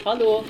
[0.00, 0.44] Hallo.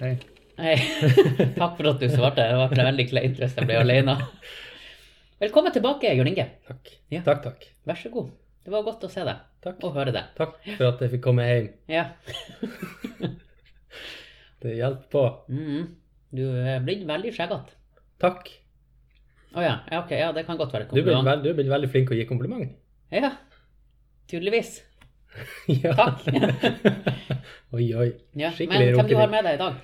[0.00, 0.16] Hei.
[0.58, 0.72] Hei.
[1.60, 2.42] Takk for at du svarte.
[2.42, 4.16] Det var veldig kleint hvis jeg ble alene.
[5.38, 6.46] Velkommen tilbake, Jørn Inge.
[6.66, 6.90] Takk.
[7.14, 7.20] Ja.
[7.28, 7.68] Takk, takk.
[7.86, 8.32] Vær så god.
[8.66, 9.78] Det var godt å se deg Takk.
[9.86, 10.32] og høre deg.
[10.34, 11.68] Takk for at jeg fikk komme hjem.
[11.92, 12.08] Ja.
[14.64, 15.24] Det hjelper på.
[15.52, 15.86] Mhm.
[16.34, 17.78] Du er blitt veldig skjeggete.
[18.26, 18.50] Takk.
[19.54, 19.76] Å ja.
[19.86, 20.02] ja.
[20.02, 20.18] okay.
[20.18, 21.46] ja, det kan godt være et kompliment.
[21.46, 22.74] du er blitt veldig flink til å gi kompliment.
[23.14, 23.36] Ja.
[24.26, 24.80] Tydeligvis.
[25.82, 25.92] ja.
[25.98, 26.26] Takk.
[27.76, 28.08] oi, oi.
[28.38, 28.52] Ja.
[28.54, 29.78] Skikkelig Men hvem du har med deg i dag?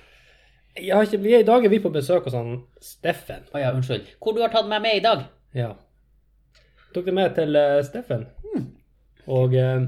[0.73, 3.43] Jeg har ikke, vi, I dag er vi på besøk hos han Steffen.
[3.53, 4.15] Å ja, unnskyld.
[4.23, 5.27] Hvor du har tatt meg med i dag?
[5.53, 5.73] Ja.
[6.93, 8.25] Tok det med til uh, Steffen.
[9.29, 9.85] Og uh,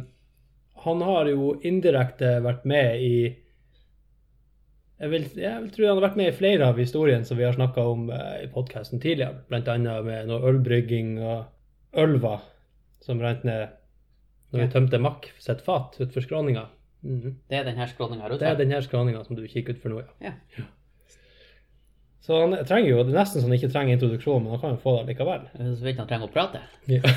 [0.85, 3.15] han har jo indirekte vært med i
[4.95, 7.43] jeg vil, jeg vil tro han har vært med i flere av historiene som vi
[7.43, 9.41] har snakka om uh, i podkasten tidligere.
[9.51, 12.37] Annet med noe ølbrygging og ølva
[13.03, 13.73] som rant ned
[14.55, 16.65] når vi tømte Mack sitt fat utfor skråninga.
[17.05, 17.35] Mhm.
[17.51, 18.39] Det er denne skråninga her ute.
[18.41, 20.31] Det er denne skråninga som du kikker utfor nå, ja.
[20.57, 20.65] Ja.
[22.25, 24.71] Så han trenger jo, det er nesten så han ikke trenger introduksjon, men han kan
[24.73, 25.43] jo få det likevel.
[25.77, 26.63] Så vidt han trenger å prate.
[26.89, 27.01] Ja.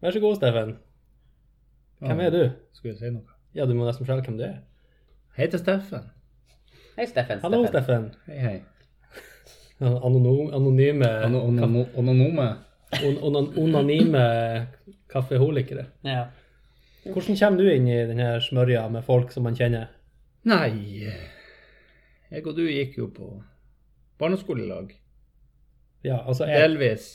[0.00, 0.74] Vær så god, Steffen.
[2.00, 2.42] Hvem er du?
[2.76, 3.24] Skulle jeg si noe?
[3.56, 4.58] Ja, du må nesten fortelle hvem du er.
[5.36, 6.06] Hei til Steffen.
[6.96, 7.40] Hei, Steffen.
[7.44, 8.06] Hallo, Steffen.
[8.10, 8.28] Steffen.
[8.28, 8.62] Hei, hei.
[10.06, 12.48] Anonyme anonyme Ano- ono- Ononome.
[12.98, 14.24] On, onan- Onanime
[15.10, 15.86] kaffeholikere.
[16.06, 16.26] Ja.
[17.04, 19.88] Hvordan kommer du inn i denne smørja med folk som man kjenner?
[20.48, 21.06] Nei,
[22.30, 23.30] jeg og du gikk jo på
[24.20, 24.92] barneskolelag.
[26.04, 27.08] Ja, altså jeg, Delvis.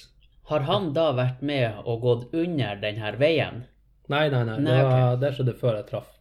[0.50, 3.64] Har han da vært med og gått under denne veien?
[4.09, 4.58] Nei, nei, nei.
[4.59, 5.16] Det, Nei, okay.
[5.23, 6.12] det skjedde før jeg traff.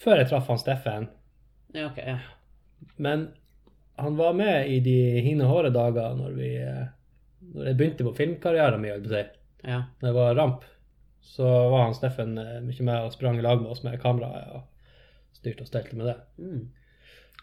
[0.00, 1.06] Før jeg traff han Steffen.
[1.72, 2.00] Ja, ok.
[2.04, 2.18] Ja.
[3.00, 3.28] Men
[4.00, 6.84] han var med i de hine håre dager når vi eh,
[7.40, 9.70] Når jeg begynte på filmkarrieren min, holdt jeg på å si.
[9.72, 9.80] ja.
[10.00, 10.66] Når jeg var ramp,
[11.30, 14.54] så var han Steffen eh, mye med og sprang i lag med oss med kameraet
[14.56, 16.16] og styrte og stelte med det.
[16.40, 16.68] Mm.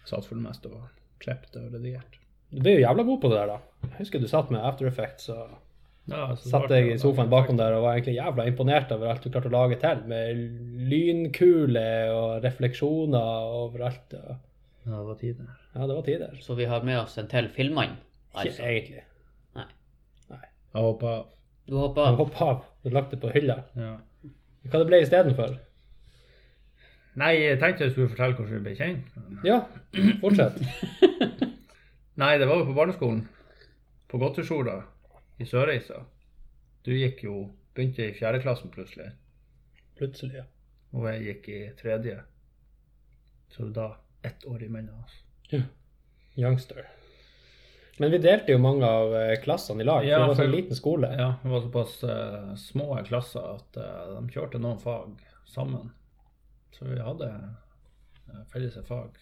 [0.08, 0.88] Satt for det meste og
[1.24, 2.18] klippet og redigert.
[2.54, 3.88] Du ble jo jævla god på det der, da.
[3.90, 5.56] Jeg husker du satt med After Effects og
[6.08, 9.28] Ja, satt deg i sofaen bakom der og var egentlig jævla imponert over alt du
[9.34, 10.38] klarte å lage til, med
[10.88, 11.84] lynkule
[12.14, 14.16] og refleksjoner overalt.
[14.16, 14.38] Og...
[14.86, 15.50] Ja, det var tider.
[15.74, 16.38] Ja, det var tider.
[16.46, 17.98] Så vi har med oss en til filmmann?
[18.32, 18.64] Ikke Altså.
[18.70, 19.04] egentlig.
[20.78, 21.30] Jeg hoppa av.
[21.66, 22.08] Du hoppa av?
[22.08, 22.18] av?
[22.20, 22.66] hoppa av.
[22.84, 23.56] Du lagt det på hylla.
[23.74, 23.96] Ja.
[24.68, 25.56] Hva det ble istedenfor?
[27.18, 29.16] Nei, jeg tenkte jeg skulle fortelle hvordan vi ble kjent.
[29.48, 29.56] Ja,
[30.22, 30.60] fortsett.
[32.22, 33.24] Nei, det var jo på barneskolen.
[34.08, 34.76] På Godtesjola
[35.42, 36.04] i Sørreisa.
[36.86, 37.40] Du gikk jo
[37.78, 39.12] Begynte i fjerde klassen plutselig.
[40.00, 40.46] Plutselig, ja.
[40.98, 42.16] Og jeg gikk i tredje.
[43.54, 43.92] Så da
[44.26, 45.20] ett år imellom oss.
[46.34, 46.88] Youngster.
[47.98, 50.52] Men vi delte jo mange av eh, klassene i lag, for Ja, det var en
[50.52, 51.10] liten skole.
[51.18, 55.16] Ja, det var såpass uh, små klasser at uh, de kjørte noen fag
[55.50, 55.90] sammen.
[56.78, 59.18] Så vi hadde uh, felles fag.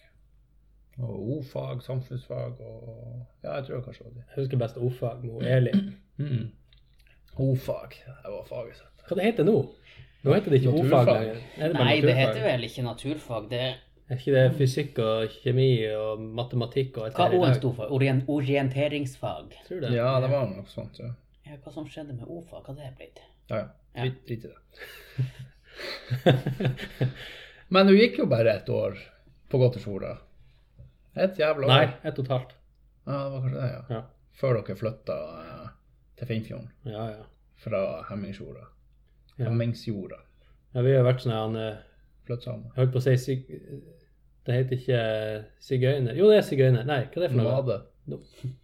[0.96, 2.84] Og O-fag, samfunnsfag og
[3.44, 4.26] Ja, jeg tror kanskje det var det.
[4.28, 5.88] Jeg husker best O-fag med Elin.
[6.16, 6.46] Mm.
[7.36, 9.02] O-fag, det var faget sitt.
[9.08, 9.58] Hva det heter nå?
[10.24, 11.42] Nå heter det ikke O-fag lenger.
[11.56, 13.50] Det Nei, det heter vel ikke naturfag.
[13.50, 13.74] Det Er
[14.14, 15.68] ikke det fysikk og kjemi
[15.98, 17.90] og matematikk og alt Hva det O-en sto for?
[17.96, 19.56] Orien orienteringsfag.
[19.66, 19.90] Tror det.
[19.96, 21.00] Ja, det var noe sånt.
[21.02, 21.10] Ja,
[21.46, 22.62] Ja, hva som skjedde med O-fag?
[22.66, 23.18] Hva det er blitt?
[23.50, 23.64] ja.
[23.96, 24.02] ja.
[24.06, 24.54] Drit, i det.
[27.68, 28.98] Men du gikk jo bare ett år
[29.50, 30.16] på Godtesfjorda.
[31.16, 31.70] Et jævla år.
[31.72, 32.52] Nei, ett og et halvt.
[33.06, 33.82] Ja, det var kanskje det, ja.
[33.96, 34.02] Ja.
[34.36, 35.68] Før dere flytta eh,
[36.20, 37.24] til Finnfjorden Ja, ja.
[37.62, 37.80] fra
[38.10, 38.66] Hemmingsjorda.
[39.38, 39.46] Ja.
[39.48, 40.18] Hemmingsjorda.
[40.76, 41.64] ja vi har vært sånn
[42.30, 43.44] eh, Jeg holdt på å si sig...
[44.46, 44.98] Det heter ikke
[45.58, 46.14] sigøyner.
[46.14, 46.84] Jo, det er sigøyner.
[46.86, 47.50] Nei, hva er det for noe?
[47.50, 47.78] Nomade.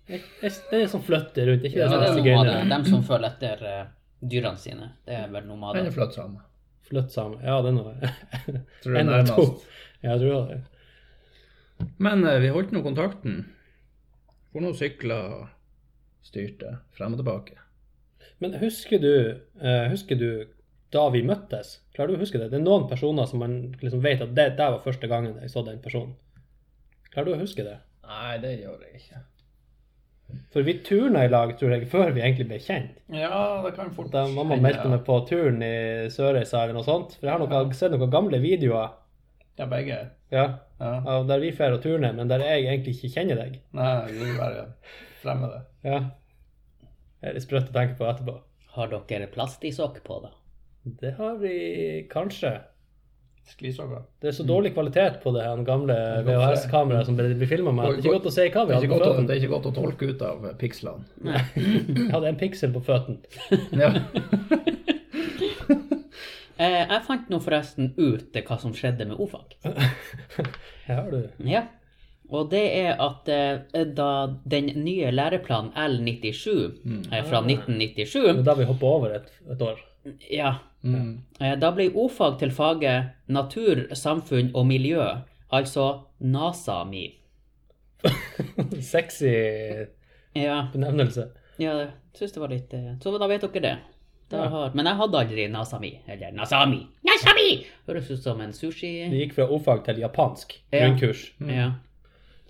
[0.09, 2.83] Jeg- jeg- Det er sånn flytter rundt, ikke Ja, det det er nomader.
[2.85, 3.87] De som følger etter eh,
[4.23, 4.93] dyrene sine.
[5.07, 5.91] Det er vel Eller nomader.
[5.91, 6.43] flytt sammen.
[6.87, 7.41] Flytt sammen.
[7.43, 7.95] Ja, det er noe.
[8.83, 9.67] Tror du det er nærmest.
[10.03, 10.61] Ja, jeg tror det.
[11.99, 13.41] Men eh, vi holdt nå kontakten.
[14.53, 15.49] For nå sykla
[16.23, 17.59] styrte frem og tilbake.
[18.39, 20.47] Men husker du, eh, husker du
[20.93, 21.79] da vi møttes?
[21.97, 22.51] Klarer du å huske det?
[22.53, 25.51] Det er noen personer som man liksom vet at det der var første gangen jeg
[25.53, 26.15] så den personen.
[27.13, 27.79] Klarer du å huske det?
[28.09, 29.23] Nei, det gjør jeg ikke.
[30.53, 32.95] For vi turna i lag, tror jeg, før vi egentlig ble kjent.
[33.13, 37.19] Ja, det kan fort Da mamma meldte meg på turen i Sørreisa eller noe sånt.
[37.19, 38.95] For jeg har noe, sett noen gamle videoer
[39.61, 39.99] Ja, begge.
[40.33, 40.47] ja,
[40.81, 41.23] Ja.
[41.29, 43.61] der vi drar og turner, men der jeg egentlig ikke kjenner deg.
[43.77, 44.65] Nei, du er bare
[45.23, 45.61] fremmede.
[45.85, 45.99] Ja.
[47.21, 48.39] Det er litt sprøtt å tenke på etterpå.
[48.73, 50.31] Har dere plastisokk på, da?
[50.83, 51.57] Det har vi
[52.11, 52.61] kanskje.
[53.53, 54.05] Sklisokker.
[54.23, 56.23] Det er så dårlig kvalitet på det her gamle er.
[56.27, 57.89] VHS-kameraet som blir filma med.
[57.89, 59.27] Det er ikke godt å se hva vi hadde på føttene.
[59.27, 61.03] det er ikke godt å tolke ut av pikslene.
[61.27, 63.19] Jeg hadde en piksel på føttene.
[66.63, 69.57] Eh, jeg fant nå forresten ut eh, hva som skjedde med o-fag.
[70.87, 71.23] Her har du.
[71.49, 71.65] Ja.
[72.33, 74.11] Og det er at eh, da
[74.49, 76.53] den nye læreplanen L97
[76.85, 77.01] mm.
[77.29, 79.81] fra 1997 Det er da vi hopper over et, et år.
[80.31, 80.55] Ja.
[80.85, 85.05] Eh, Da ble o-fag til faget natur, samfunn og miljø,
[85.53, 87.05] altså NASAMI.
[88.81, 89.33] Sexy
[90.35, 91.29] Ja, benevnelse.
[91.59, 93.75] ja jeg syns det var litt eh, Så da vet dere det.
[94.33, 95.91] Da har, men jeg hadde aldri NASAMI.
[96.09, 96.79] Eller NASAMI.
[97.05, 97.49] NASAMI!
[97.87, 98.93] Høres ut som en sushi...
[99.13, 100.87] Det gikk fra ordfag til japansk Ja.
[100.87, 101.27] grunnkurs.
[101.45, 101.67] Ja.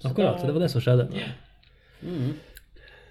[0.06, 1.08] Akkurat, så det var det som skjedde.
[2.02, 2.32] Mm.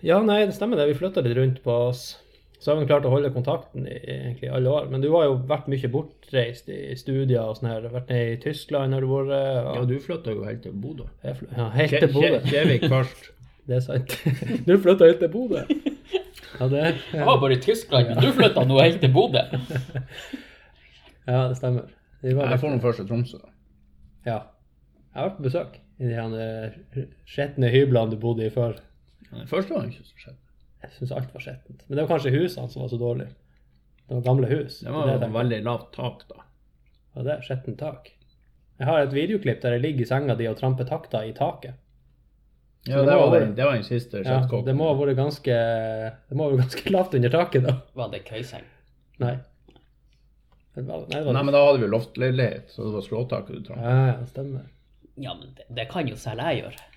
[0.04, 0.88] Ja, nei, det stemmer det.
[0.90, 2.18] Vi flytta litt rundt på oss.
[2.62, 4.90] Så har vi klart å holde kontakten i egentlig alle år.
[4.92, 7.88] Men du har jo vært mye bortreist i studier og sånn her.
[7.90, 9.32] Vært nede i Tyskland har du vært.
[9.80, 11.08] Ja, du flytta jo helt til Bodø.
[11.26, 12.42] ja, helt til Bodø.
[12.46, 13.32] Kjevik først.
[13.70, 14.14] Det er sant.
[14.68, 15.64] Du flytta helt til Bodø.
[16.60, 16.80] Ja, det,
[17.14, 19.42] Jeg var bare i Tyskland, men du flytta nå helt til Bodø.
[21.32, 21.90] ja, det stemmer.
[22.22, 23.42] Det var Jeg får nå først til Tromsø.
[24.26, 24.38] Ja.
[25.12, 28.78] Jeg har vært på besøk i de eh, skjetne hyblene du bodde i før.
[29.32, 30.38] Den første var ikke så skjedd.
[30.82, 31.84] Jeg syns alt var skittent.
[31.88, 33.36] Men det var kanskje husene som var så dårlige.
[34.08, 34.80] Det var gamle hus.
[34.80, 36.42] Det var det, veldig lavt tak, da.
[37.14, 38.10] Ja, det er skittent tak.
[38.82, 41.78] Jeg har et videoklipp der jeg ligger i senga di og tramper takter i taket.
[42.90, 45.54] Ja, det det var den, det var den siste Ja, det må ha vært ganske
[45.54, 47.76] Det må ha vært ganske lavt under taket, da.
[47.94, 48.64] Var det køyseng?
[49.22, 49.36] Nei.
[50.74, 53.54] Det var, nei, det var Nei, men da hadde vi loftleilighet, så det var slåtaket
[53.60, 53.86] du trampet.
[53.86, 54.66] Ja, ja, stemmer.
[55.20, 56.88] Ja, men det, det kan jo selv jeg gjøre.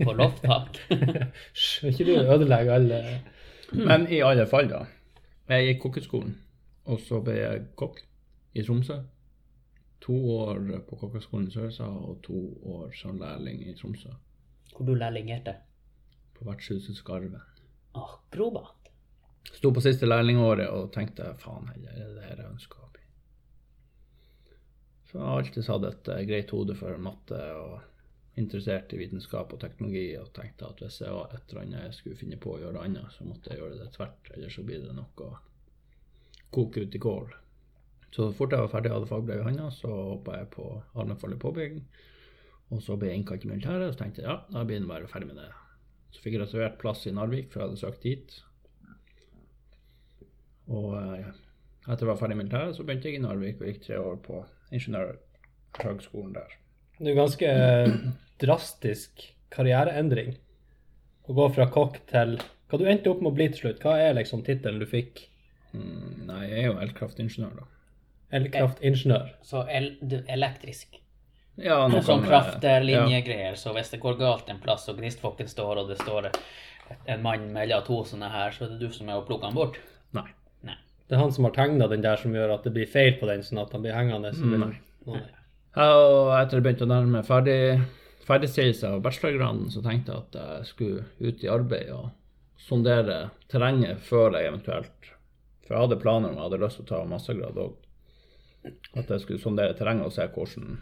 [0.00, 0.78] På lofttak.
[0.90, 3.00] Vil ikke du ødelegge alle
[3.72, 4.84] Men i alle fall, da.
[5.50, 6.34] Jeg gikk kokkeskolen,
[6.90, 8.00] og så ble jeg kokk
[8.54, 9.00] i Tromsø.
[10.06, 12.40] To år på kokkeskolen i Sørøysa og to
[12.76, 14.10] år som lærling i Tromsø.
[14.74, 15.54] Hvor du lærlingerte.
[16.36, 17.38] På vertshuset Skarven.
[17.96, 18.90] Åh, Grobat.
[19.54, 22.90] Sto på siste lærlingåret og tenkte faen heller, er det det her jeg ønsker å
[22.92, 23.04] bli?
[25.06, 27.76] Så jeg har alltid hatt et greit hode for matte og
[28.36, 31.98] interessert i vitenskap og teknologi og tenkte at hvis jeg var et eller annet jeg
[31.98, 34.82] skulle finne på å gjøre annet, så måtte jeg gjøre det tvert, ellers så blir
[34.84, 35.30] det noe å
[36.56, 37.30] koke ut i kål.
[38.14, 41.38] Så fort jeg var ferdig og hadde fagbrev i handa, så hoppa jeg på allmennfarlig
[41.42, 41.80] påbygging.
[42.72, 44.90] Og så ble jeg innkalt til militæret, og så tenkte jeg ja, da blir det
[44.90, 45.48] bare ferdig med det.
[46.14, 48.36] Så fikk jeg reservert plass i Narvik, for jeg hadde søkt dit.
[50.72, 51.28] Og eh,
[51.86, 54.20] etter jeg var ferdig i militæret, så begynte jeg i Narvik og gikk tre år
[54.24, 54.40] på
[54.74, 56.56] ingeniørhøgskolen der.
[56.98, 57.50] Det er ganske
[58.42, 59.24] drastisk
[59.54, 60.36] karriereendring.
[61.26, 62.36] Å gå fra kokk til
[62.66, 63.82] Hva du endte opp med å bli til slutt?
[63.84, 65.20] Hva er liksom tittelen du fikk?
[65.70, 67.66] Mm, nei, jeg er jo elkraftingeniør, da.
[68.34, 69.28] Elkraftingeniør.
[69.46, 70.96] Så el, du, elektrisk.
[71.62, 72.30] Ja, noe Sånn med-
[72.90, 73.54] Ja.
[73.54, 76.30] så hvis det går galt en plass, og gnistfokken står, og det står
[77.06, 79.54] en mann mellom to sånne her, så er det du som er og plukker han
[79.54, 79.78] bort?
[80.12, 80.26] Nei.
[80.62, 80.74] Nei.
[81.08, 83.26] Det er han som har tegna den der som gjør at det blir feil på
[83.26, 84.34] den, sånn at han blir hengende.
[84.34, 84.58] Så blir...
[84.58, 84.80] Nei.
[85.06, 85.22] Nei.
[85.76, 87.80] Og etter jeg begynte å nærme meg ferdig,
[88.26, 92.10] ferdigstillelse av bachelorgraden, så tenkte jeg at jeg skulle ut i arbeid og
[92.66, 95.12] sondere terrenget før jeg eventuelt
[95.66, 97.72] For jeg hadde planer om jeg hadde lyst til å ta mastergrad òg.
[98.98, 100.76] At jeg skulle sondere terrenget og se hvordan,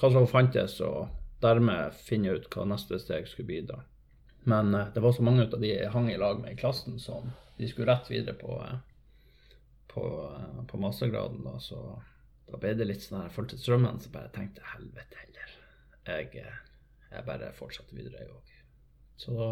[0.00, 1.10] hva som fantes, og
[1.44, 3.82] dermed finne ut hva neste steg skulle bli da.
[4.48, 6.98] Men eh, det var så mange av de jeg hang i lag med i klassen,
[7.00, 8.80] som de skulle rett videre på, eh,
[9.92, 11.44] på, eh, på mastergraden.
[11.44, 11.82] da, så
[12.48, 15.56] da ble det litt sånn her, jeg fulgte strømmen, så bare tenkte helvete heller.
[16.08, 16.48] Jeg,
[17.12, 18.52] jeg bare fortsatte videre, jeg òg.
[19.22, 19.48] Så da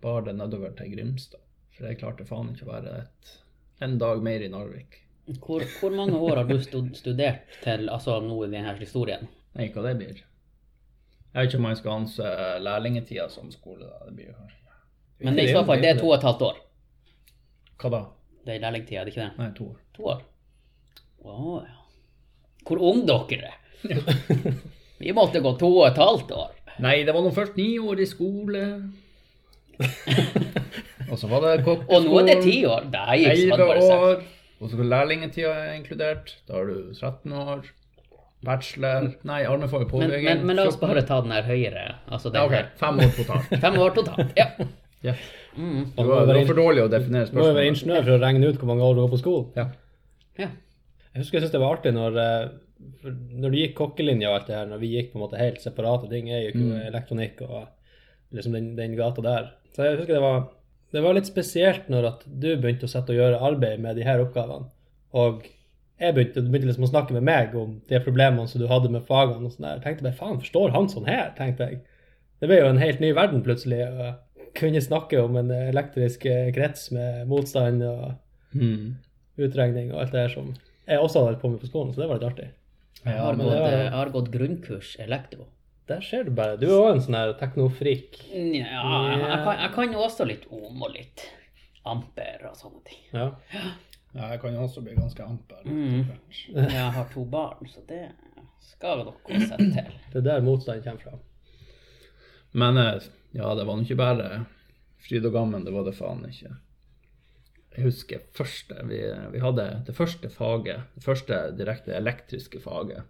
[0.00, 1.42] bar det nedover til Grimstad.
[1.76, 3.34] For jeg klarte faen ikke å være et,
[3.84, 4.98] en dag mer i Narvik.
[5.40, 9.28] Hvor, hvor mange år har du studert til altså nå i denne historien?
[9.56, 10.22] Nei, hva det blir.
[11.30, 12.30] Jeg vet ikke om jeg skal anse
[12.64, 13.86] lærlingetida som skole.
[13.86, 14.08] da.
[14.08, 16.58] Det blir jo kanskje Men i så fall, det er to og et halvt år.
[17.80, 18.00] Hva da?
[18.44, 19.32] Det er lærlingtida, er det ikke det?
[19.38, 19.80] Nei, to år.
[19.96, 20.22] To år.
[21.20, 21.60] Wow.
[22.66, 23.56] Hvor ung dere er.
[25.00, 26.56] Vi måtte gå to og et halvt år.
[26.78, 28.62] Nei, det var nå først ni år i skole.
[31.10, 31.96] og så var det kokkeskolen.
[31.96, 32.86] Og nå er det ti år.
[32.92, 33.94] Nei, gikk 11 bare seks.
[33.96, 34.22] år.
[34.60, 36.34] Og så lærlingetida lærlingtida inkludert.
[36.48, 37.68] Da har du 13 år.
[38.44, 40.24] Bachelor Nei, Arne får jo påbygging.
[40.24, 41.86] men, men la oss bare ta den her høyere.
[42.08, 42.78] Altså den Ja, ok.
[42.80, 43.50] Fem år totalt.
[43.64, 44.36] Fem år totalt.
[44.36, 44.52] Ja.
[45.00, 45.14] Ja.
[45.56, 45.86] Mm.
[45.96, 48.20] Det var, du var for dårlig å definere Du må jo være ingeniør for å
[48.20, 49.46] regne ut hvor mange år du går på skolen.
[49.56, 49.64] Ja.
[50.36, 50.48] ja.
[51.14, 52.42] Jeg husker jeg syntes det var artig når, eh,
[53.02, 55.40] for når du gikk kokkelinja og alt det her, når vi gikk på en måte
[55.40, 57.68] helt separate ting, gikk jo elektronikk og
[58.36, 59.48] liksom den, den gata der.
[59.74, 60.44] Så jeg husker det var,
[60.92, 64.04] det var litt spesielt når at du begynte å sette og gjøre arbeid med de
[64.06, 64.68] her oppgavene,
[65.12, 65.44] og
[66.00, 69.04] jeg begynte, begynte liksom å snakke med meg om de problemene som du hadde med
[69.04, 69.74] fagene og sånn der.
[69.80, 71.80] Jeg tenkte bare, faen, forstår han sånn her, tenkte jeg.
[72.40, 74.14] Det ble jo en helt ny verden plutselig, å
[74.56, 78.16] kunne snakke om en elektrisk eh, krets med motstand og
[78.50, 78.96] Mm.
[79.38, 80.48] utregning og alt det her som
[80.88, 82.48] jeg også hadde vært på med på skolen, så det var litt artig.
[83.00, 85.46] Jeg har, gått, det jeg har gått grunnkurs elektro.
[85.88, 86.58] Der ser du bare.
[86.60, 88.18] Du er også en sånn teknofrik.
[88.30, 88.82] Ja,
[89.16, 91.24] jeg kan, jeg kan også litt om og litt
[91.88, 93.00] ampere og sånne ting.
[93.14, 93.30] Ja.
[94.12, 95.62] Ja, jeg kan også bli ganske amper.
[95.64, 96.10] Mm.
[96.50, 98.08] Jeg har to barn, så det
[98.64, 99.92] skal dere sette til.
[100.10, 101.18] Det er der motstanden kommer fra.
[102.52, 103.06] Men eh,
[103.38, 104.42] ja, det var nå ikke bare
[105.06, 106.52] fryd og gammen, det var det faen ikke.
[107.76, 108.98] Jeg husker første, vi,
[109.30, 113.06] vi hadde det første faget, det første direkte elektriske faget.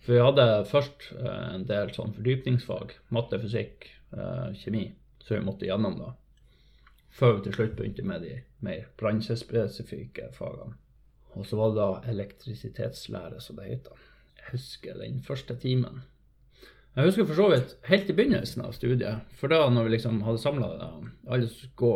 [0.00, 4.86] For vi hadde først eh, en del sånn fordypningsfag, matte, fysikk, eh, kjemi,
[5.20, 6.12] som vi måtte gjennom da.
[7.10, 10.78] Før vi til slutt begynte med de mer bransjespesifikke fagene.
[11.34, 14.08] Og så var det da elektrisitetslære, som det heter.
[14.40, 16.02] Jeg husker den første timen.
[16.96, 20.22] Jeg husker for så vidt helt i begynnelsen av studiet, for da når vi liksom
[20.26, 21.92] hadde samla alle som skulle gå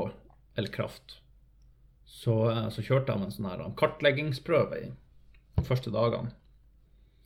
[0.61, 1.19] elkraft,
[2.15, 4.89] så, eh, så kjørte de en sånn her kartleggingsprøve i
[5.59, 6.33] de første dagene.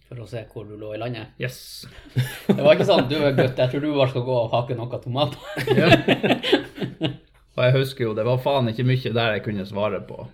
[0.08, 1.34] For å se hvor du lå i landet.
[1.40, 1.84] Yes.
[2.46, 4.78] Det var ikke sånn du er gutt, jeg tror du bare skal gå og hake
[4.78, 5.42] noen tomater.
[6.98, 7.14] Ja.
[7.58, 10.28] Og jeg husker jo, det var faen ikke mye der jeg kunne svare på.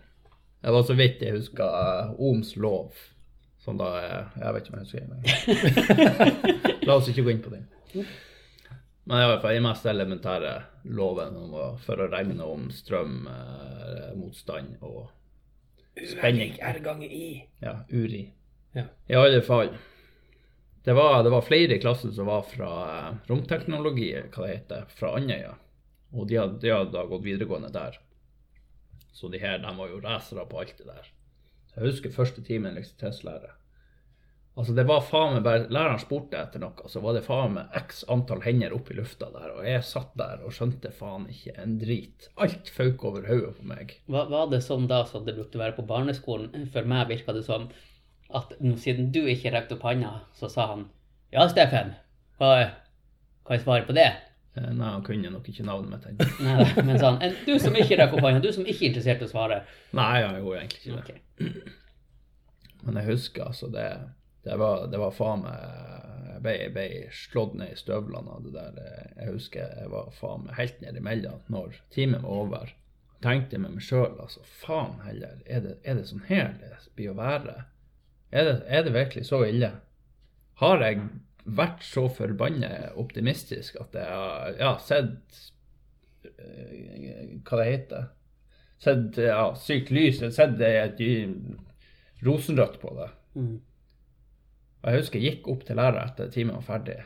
[0.60, 1.66] Det var så vidt jeg huska
[2.20, 2.98] Ohms lov,
[3.64, 6.84] som da er Jeg vet ikke om jeg husker det.
[6.88, 7.64] La oss ikke gå inn på den.
[9.08, 10.52] Men i hvert fall de mest elementære
[10.84, 11.36] loven
[11.84, 15.08] for å regne om strøm, eh, motstand og
[15.96, 16.58] spenning.
[16.60, 17.48] R ganger I.
[17.62, 18.26] Ja, URI.
[18.74, 18.86] Ja.
[19.08, 19.72] I alle fall.
[20.84, 24.88] Det var, det var flere i klassen som var fra eh, romteknologi, hva det heter,
[24.98, 25.54] fra Andøya.
[26.12, 27.98] Og de hadde, de hadde da gått videregående der.
[29.14, 31.08] Så de her, de var jo racere på alt det der.
[31.70, 33.54] Så jeg husker første timen elektrisitetslære.
[34.54, 37.72] Altså, det var faen meg bare Læreren spurte etter noe, så var det faen meg
[37.80, 41.56] x antall hender opp i lufta der, og jeg satt der og skjønte faen ikke
[41.58, 42.28] en drit.
[42.38, 43.96] Alt føk over hodet på meg.
[44.06, 46.68] Var, var det sånn da som det brukte å være på barneskolen?
[46.70, 47.66] For meg virka det som
[48.34, 50.86] at siden du ikke rekte opp handa, så sa han
[51.34, 51.90] Ja, Steffen,
[52.38, 52.52] hva,
[53.46, 54.06] kan jeg svare på det?
[54.54, 56.30] Eh, Nei, han kunne nok ikke navnet mitt ennå.
[56.46, 58.92] Nei, men sa han "En- Du som ikke rekker opp handa, du som ikke er
[58.92, 59.64] interessert i å svare.
[59.98, 61.02] Nei, han gjorde egentlig ikke det.
[61.02, 61.72] Okay.
[62.86, 63.88] Men jeg husker altså det
[64.44, 65.60] Det var, det var faen meg
[66.34, 66.86] Jeg ble, ble
[67.16, 68.80] slått ned i støvlene av det der.
[69.16, 72.74] Jeg husker jeg var faen meg helt ned imellom når timen var over.
[73.24, 77.14] Tenkte med meg sjøl, altså, faen heller, er det, er det sånn her det blir
[77.14, 77.54] å være?
[78.34, 79.70] Er det, er det virkelig så ille?
[80.60, 81.06] Har jeg
[81.44, 85.40] vært så forbannet optimistisk at jeg har ja, sett
[86.28, 88.10] eh, Hva det heter?
[88.84, 91.00] Sett ja, sykt lys, sett et
[92.24, 93.08] rosenrødt på det.
[93.38, 93.54] Mm.
[94.84, 96.98] Og jeg husker jeg gikk opp til lærer etter timen var ferdig,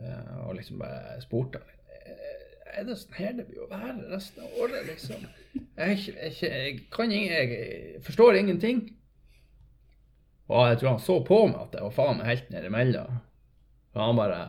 [0.00, 4.46] eh, og liksom bare spurte "Eh, er det sånn her det blir å være resten
[4.46, 5.26] av året, liksom?
[5.76, 8.80] Jeg, jeg, jeg kan ingen, jeg forstår ingenting.
[10.48, 13.20] Og jeg tror han så på meg at jeg var faen meg helt ned imellom.
[13.94, 14.40] Og han bare,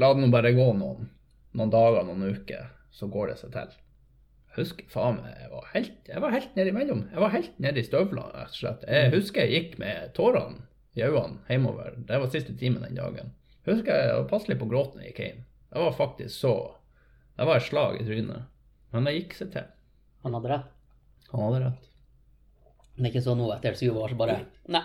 [0.00, 1.10] la det nå bare gå noen,
[1.54, 3.74] noen dager, noen uker, så går det seg til.
[4.48, 7.04] Jeg husker faen meg, jeg var helt, jeg var helt nede imellom.
[7.12, 8.86] Jeg var helt nede i støvlene, rett og slett.
[8.88, 10.62] Jeg husker jeg gikk med tårene
[11.02, 11.94] øynene hjemover.
[12.06, 13.32] Det var siste timen den dagen.
[13.66, 15.40] Husker jeg var passelig på gråten jeg gikk hjem.
[15.74, 16.54] Det var faktisk så
[17.36, 18.42] Det var et slag i trynet.
[18.92, 19.64] Men det gikk seg til.
[20.22, 20.68] Han hadde rett.
[21.32, 21.88] Han hadde rett.
[22.94, 24.36] Men ikke sånn nå etter syv år så bare
[24.70, 24.84] Nei,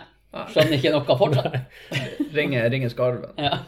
[0.49, 1.59] skjønner ikke noe fortsatt.
[2.37, 3.37] Ringe, ringe skarven.
[3.37, 3.59] Ja.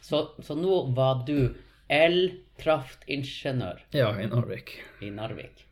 [0.00, 1.54] Så, så nå var du
[1.92, 4.78] elkraftingeniør Ja, i Narvik.
[5.04, 5.66] i Narvik.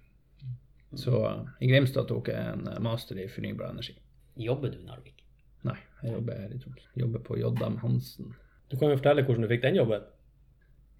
[0.94, 1.16] Så
[1.60, 3.94] i Grimstad tok jeg en master i fornybar energi.
[4.36, 5.22] Jobber du i Narvik?
[5.66, 6.88] Nei, jeg jobber her i Troms.
[6.98, 8.32] Jobber på JM Hansen.
[8.70, 10.06] Du kan jo fortelle hvordan du fikk den jobben.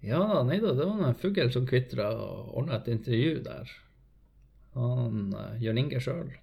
[0.03, 3.71] Ja, nei da, det var en fugl som kvitra og ordna et intervju der.
[4.75, 6.33] Han uh, Jørn Inge sjøl.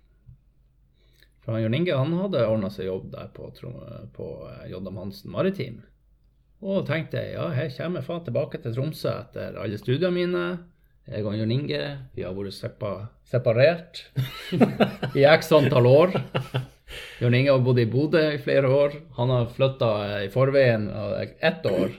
[1.44, 3.50] For han Jørn Inge han hadde ordna seg jobb der på,
[4.16, 5.80] på uh, JM Hansen Maritim.
[6.61, 10.44] Og tenkte ja, her kommer jeg faen tilbake til Tromsø etter alle studiene mine.
[11.11, 12.90] Jeg og Jørn Inge, vi har vært sepa
[13.26, 14.04] separert
[15.18, 16.18] i x antall år.
[17.20, 18.97] Jørn Inge har bodd i Bodø i flere år.
[19.18, 19.90] Han har flytta
[20.25, 21.94] i forveien av ett år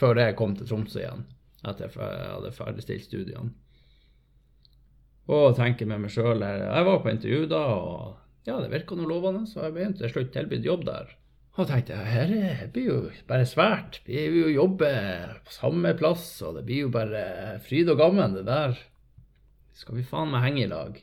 [0.00, 1.26] før jeg kom til Tromsø igjen,
[1.68, 3.50] etter at jeg hadde ferdigstilt studiene.
[5.30, 9.06] Og tenker med meg sjøl Jeg var på intervju da, og ja, det virka noe
[9.10, 11.12] lovende, så jeg begynte til slutt tilbudt jobb der.
[11.58, 12.98] Og tenkte jeg, her er- blir jo
[13.28, 14.00] bare svært.
[14.06, 14.88] Vi vil jo jobbe
[15.44, 18.78] på samme plass, og det blir jo bare fryd og gammen, det der.
[19.76, 20.98] Skal vi faen meg henge i lag?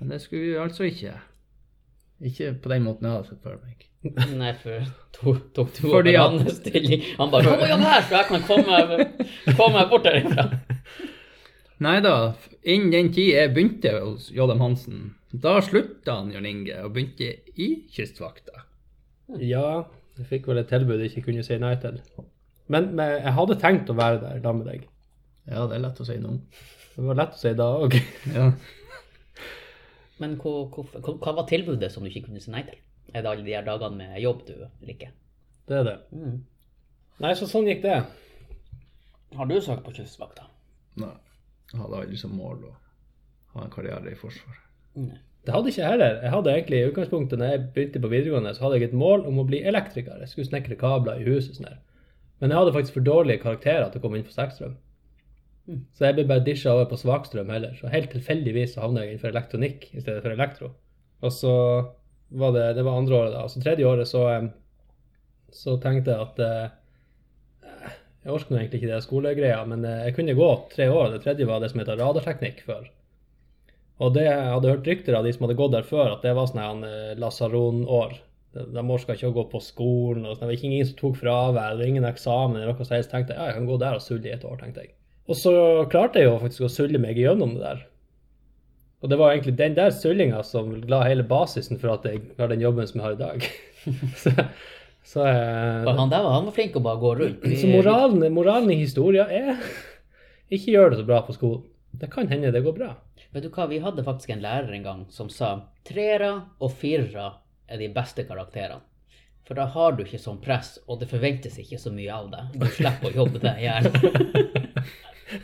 [0.00, 1.14] Men det skulle vi altså ikke.
[2.24, 3.84] Ikke på den måten jeg hadde sett for meg.
[4.40, 7.02] Nei, for to, tok du Fordi over at- hans stilling.
[7.18, 10.48] Han bare 'Kom og jobb her, så jeg kan komme, komme meg bort derifra'.
[11.86, 12.14] Nei da,
[12.64, 17.28] innen den tid jeg begynte hos JM Hansen, Da slutta han Jørn Inge og begynte
[17.60, 18.64] i Kystvakta.
[19.38, 19.84] Ja,
[20.18, 22.00] jeg fikk vel et tilbud jeg ikke kunne si nei til.
[22.68, 24.86] Men, men jeg hadde tenkt å være der da med deg.
[25.46, 26.38] Ja, det er lett å si nå.
[26.96, 27.94] Det var lett å si da òg.
[28.34, 28.48] Ja.
[30.22, 32.80] Men hva, hva, hva var tilbudet som du ikke kunne si nei til?
[33.14, 35.12] Er det alle de her dagene med jobb du liker?
[35.68, 35.96] Det er det.
[36.12, 36.40] Mm.
[37.22, 37.96] Nei, så sånn gikk det.
[39.36, 40.46] Har du søkt på Kystvakta?
[41.00, 41.14] Nei.
[41.72, 42.74] Jeg hadde aldri som mål å
[43.54, 44.64] ha en karriere i Forsvaret.
[45.44, 46.16] Det hadde ikke jeg heller.
[46.24, 49.26] Jeg hadde egentlig i utgangspunktet, når jeg begynte på videregående, så hadde jeg et mål
[49.28, 50.18] om å bli elektriker.
[50.22, 51.56] Jeg skulle snekre kabler i huset.
[51.56, 51.78] sånn her.
[52.40, 54.76] Men jeg hadde faktisk for dårlige karakterer til å komme inn på sterkstrøm.
[55.68, 55.80] Mm.
[55.92, 57.74] Så jeg ble bare disja over på svakstrøm heller.
[57.76, 60.72] Så helt tilfeldigvis så havna jeg innenfor elektronikk i stedet for elektro.
[61.20, 61.54] Og så
[62.40, 63.44] var det det var andre året, da.
[63.44, 64.24] Og så tredje året så,
[65.54, 70.16] så tenkte jeg at eh, Jeg orker nå egentlig ikke det skolegreia, men eh, jeg
[70.18, 71.12] kunne gå tre år.
[71.14, 72.88] Det tredje var det som heter radarteknikk før.
[73.98, 76.34] Og det jeg hadde hørt rykter av de som hadde gått der før, at det
[76.38, 78.18] var sånn eh, lasaron-år.
[78.58, 80.46] De, orka ikke å gå på skolen, og sånn.
[80.46, 83.12] det var ikke ingen som tok fravær, det var ingen eksamen eller noe så Så
[83.12, 84.97] tenkte jeg ja, jeg kan gå der og sulle i et år, tenkte jeg.
[85.28, 85.52] Og så
[85.92, 87.84] klarte jeg jo faktisk å sulle meg gjennom det der.
[89.04, 92.50] Og det var egentlig den der sullinga som la hele basisen for at jeg har
[92.50, 93.48] den jobben som jeg har i dag.
[94.22, 94.32] så,
[95.06, 97.46] så, eh, han der var, han var flink å bare gå rundt.
[97.60, 99.54] Så moralen, moralen i historia er
[100.48, 101.68] ikke gjør det så bra på skolen.
[101.98, 102.90] Det kan hende det går bra.
[103.32, 105.54] Vet du hva, vi hadde faktisk en lærer en gang som sa
[105.86, 107.34] treere og firere
[107.68, 108.80] er de beste karakterene.
[109.48, 112.58] For da har du ikke sånn press, og det forventes ikke så mye av deg.
[112.60, 113.88] Du slipper å jobbe deg i hjel.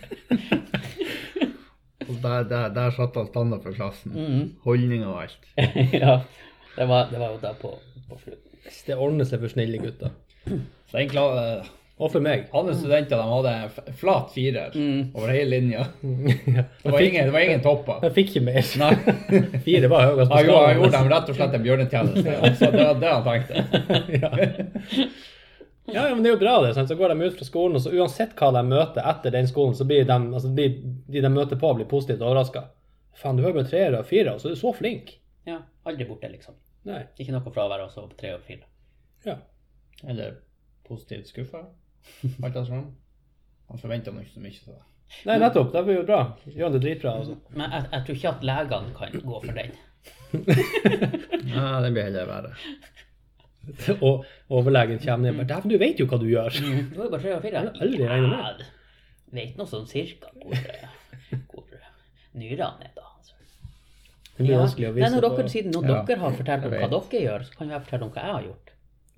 [2.25, 4.13] Der, der, der satt han standard for klassen.
[4.13, 4.43] Mm.
[4.65, 5.39] Holdning og alt.
[6.05, 6.19] ja,
[6.77, 7.71] det var, det var jo der på,
[8.11, 8.51] på slutten.
[8.87, 10.13] Det ordner seg for snille gutter.
[10.91, 12.47] Så den eh, Og for meg.
[12.53, 15.11] alle studenter de hadde flat firer Mm.
[15.15, 15.85] over hele linja.
[16.57, 16.65] Ja.
[16.83, 18.01] Det var ingen, det var ingen topper.
[18.05, 18.63] Jeg fikk ikke mer.
[18.85, 18.95] Nei.
[19.65, 22.37] Fire var høyest på Han gjorde, jeg gjorde dem rett og slett en bjørnetjeneste.
[22.51, 23.55] Altså, det var det han tenkte.
[25.87, 26.73] Ja, ja, men det er jo bra, det.
[26.77, 26.89] Sant?
[26.89, 29.75] Så går de ut fra skolen, og så uansett hva de møter etter den skolen,
[29.77, 30.69] så blir de, altså, de,
[31.13, 32.65] de de møter på, blir positivt overraska.
[33.21, 35.13] Faen, du har jo bare treere og fire, og så er du så flink.
[35.47, 36.57] Ja, aldri borte, liksom.
[36.89, 37.03] Nei.
[37.21, 38.65] Ikke noe fravær, på tre og fire.
[39.29, 39.37] Ja.
[40.09, 40.41] Eller
[40.89, 41.63] positivt skuffa.
[42.43, 42.91] Alt det sånn.
[43.71, 44.83] Han forventa nok ikke så mye til det.
[45.29, 45.71] Nei, nettopp.
[45.73, 46.21] Det blir jo bra.
[46.49, 47.37] Gjør han det dritbra, altså.
[47.55, 49.75] Men jeg, jeg tror ikke at legene kan gå for den.
[51.55, 52.53] Nei, den blir heller verre.
[54.07, 56.59] Og overlegen kommer ned og bare Dæven, du vet jo hva du gjør.
[56.61, 57.53] Du har jo bare tre og fire.
[57.61, 58.65] Jeg har aldri regna med.
[58.65, 58.71] Ja,
[59.35, 60.55] Vet nå sånn cirka hvor,
[61.51, 61.65] hvor
[62.39, 63.09] nyrene er, da.
[63.17, 63.35] Altså.
[64.37, 64.61] Det blir Ja.
[64.63, 65.37] vanskelig å Nei, vise når på.
[65.41, 68.07] dere, siden når Ja, dere har fortalt om hva dere gjør, så kan jeg fortelle
[68.09, 68.71] om hva jeg har gjort.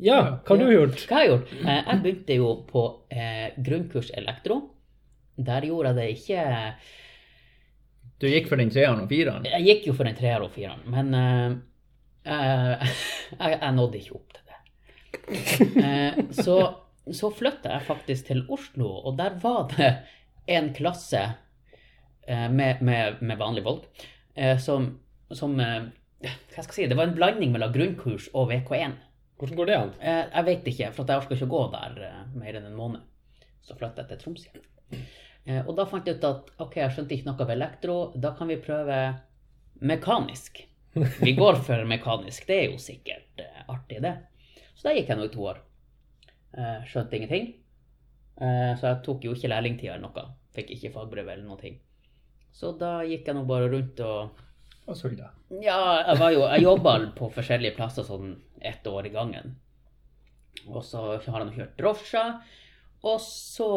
[0.06, 0.96] Ja, hva har du gjort?
[1.08, 1.52] Hva jeg har gjort?
[1.64, 4.58] Eh, jeg begynte jo på eh, grunnkurs elektro.
[5.36, 6.42] Der gjorde jeg det ikke
[8.20, 9.44] Du gikk for den treeren og fireren?
[9.44, 11.56] Jeg gikk jo for den treeren og fireren, men eh,
[12.26, 12.90] jeg,
[13.40, 14.58] jeg, jeg nådde ikke opp til det.
[15.86, 16.58] Eh, så,
[17.12, 19.90] så flytta jeg faktisk til Oslo, og der var det
[20.46, 21.22] en klasse
[22.26, 23.64] eh, med, med, med vanlig
[24.34, 24.92] eh, som,
[25.30, 25.88] som eh,
[26.26, 26.88] Hva skal jeg si?
[26.90, 28.96] Det var en blanding mellom grunnkurs og VK1.
[29.36, 29.92] Hvordan går det an?
[30.00, 32.78] Eh, jeg vet ikke, for jeg orka ikke å gå der eh, mer enn en
[32.78, 33.04] måned.
[33.66, 34.64] Så flytta jeg til Troms igjen.
[35.46, 38.32] Eh, og da fant jeg ut at ok, jeg skjønte ikke noe av elektro, da
[38.38, 39.00] kan vi prøve
[39.84, 40.62] mekanisk.
[41.20, 44.14] Vi går for mekanisk, det er jo sikkert eh, artig, det.
[44.76, 45.60] Så da gikk jeg nå i to år.
[46.56, 47.50] Eh, skjønte ingenting.
[48.40, 50.24] Eh, så jeg tok jo ikke lærlingtida eller noe.
[50.56, 51.72] Fikk ikke fagbrev eller noe.
[52.56, 54.42] Så da gikk jeg nå bare rundt og
[54.86, 55.32] Og sulla.
[55.60, 59.56] ja, jeg var jo Jeg jobba på forskjellige plasser sånn ett år i gangen.
[60.66, 62.22] Og så har jeg nå kjørt drosje.
[63.04, 63.68] Og så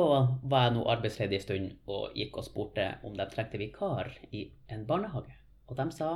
[0.48, 4.46] var jeg nå arbeidsledig en stund og gikk og spurte om de trengte vikar i
[4.72, 5.36] en barnehage.
[5.68, 6.14] Og de sa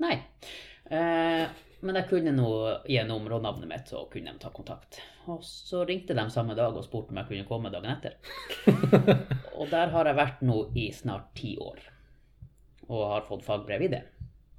[0.00, 0.14] nei.
[0.92, 1.46] Eh,
[1.82, 2.48] men jeg kunne nå
[2.86, 5.00] gi områdenavnet mitt, så kunne de ta kontakt.
[5.30, 8.14] Og så ringte de samme dag og spurte om jeg kunne komme dagen etter.
[9.58, 11.80] og der har jeg vært nå i snart ti år.
[12.88, 14.02] Og har fått fagbrev i det.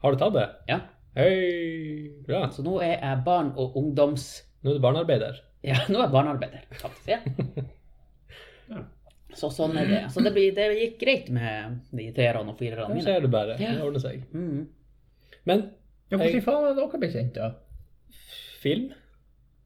[0.04, 0.48] Har du tatt det?
[0.68, 0.82] Ja.
[1.16, 2.48] Hei, bra.
[2.52, 4.28] Så nå er jeg barn- og ungdoms...
[4.64, 5.40] Nå er du barnearbeider.
[5.64, 7.14] Ja, nå er jeg barnearbeider, faktisk.
[7.14, 7.22] Ja.
[8.72, 8.80] Ja.
[9.36, 9.98] Så sånn er det.
[10.14, 13.04] Så det, blir, det gikk greit med de treerne og firerne Der mine.
[13.04, 13.58] ser du bare.
[13.60, 14.22] Det ordner seg.
[14.32, 14.62] Mm.
[15.46, 15.70] Men
[16.12, 17.52] Ja, Hvordan faen er dere blitt kjent, da?
[18.62, 18.92] film?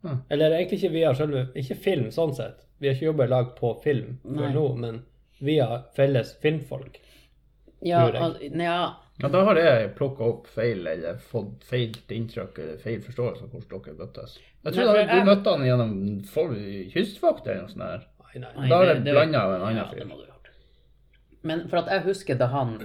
[0.04, 0.18] Ah.
[0.30, 2.64] Eller egentlig ikke via selve Ikke film, sånn sett.
[2.80, 5.02] Vi har ikke jobba i lag på film før nå, men
[5.42, 7.00] via felles filmfolk.
[7.86, 12.78] Ja, al- ja, Ja, Da har jeg plukka opp feil, eller fått feil inntrykk eller
[12.78, 14.38] feil forståelse av hvordan dere møttes.
[14.64, 17.82] Jeg tror nei, da, du jeg- møtte han gjennom kystvakt eller noe sånt.
[17.82, 18.06] her.
[18.28, 18.54] Nei, nei.
[18.62, 20.00] Nei, Da er det- blandet av en annen ja, fyr.
[20.00, 20.50] det må du ha gjort.
[21.48, 22.76] Men for at jeg husker da han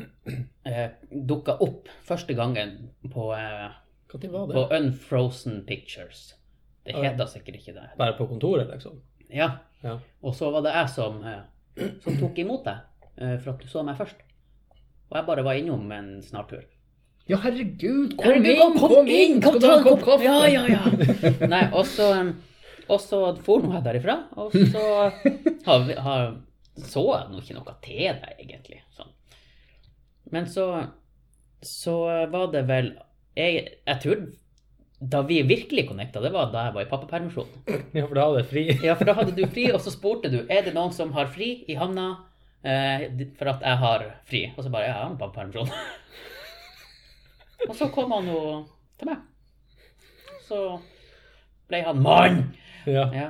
[0.68, 2.77] eh, dukka opp første gangen
[3.12, 3.70] på, eh,
[4.12, 6.35] på Unfrozen Pictures.
[6.87, 7.88] Det heter sikkert ikke det.
[7.98, 9.01] Bare på kontoret, liksom?
[9.33, 9.51] Ja.
[9.83, 9.96] Ja.
[10.22, 12.83] Og så var det jeg som, eh, som tok imot deg,
[13.18, 14.20] eh, for at du så meg først.
[15.11, 16.62] Og jeg bare var innom en snartur.
[17.31, 19.40] Ja, herregud, kom Herregud, inn, kom inn!
[19.44, 20.25] kom ta en kopp kaffe?
[20.27, 21.46] Ja, ja, ja.
[21.46, 22.09] Nei, og så,
[22.90, 24.83] og så for nå jeg derifra, og så
[25.68, 26.33] har, vi- har,
[26.81, 28.81] så jeg nå ikke noe til deg, egentlig.
[28.97, 29.11] Sånn.
[30.33, 30.67] Men så,
[31.61, 31.97] så
[32.33, 32.95] var det vel
[33.37, 34.23] Jeg, jeg tror
[35.03, 37.49] da vi virkelig connecta, det var da jeg var i pappapermisjon.
[37.97, 38.63] Ja, for da hadde jeg fri.
[38.87, 41.27] Ja, for da hadde du fri, og så spurte du er det noen som har
[41.33, 42.07] fri i havna
[42.63, 43.09] eh,
[43.39, 44.45] for at jeg har fri.
[44.55, 45.73] Og så bare ja, jeg har pappapermisjon.
[47.69, 48.41] og så kom han jo
[49.01, 49.27] til meg.
[50.47, 50.63] Så
[51.67, 52.43] ble han mann.
[52.87, 53.09] Ja.
[53.11, 53.29] Ja.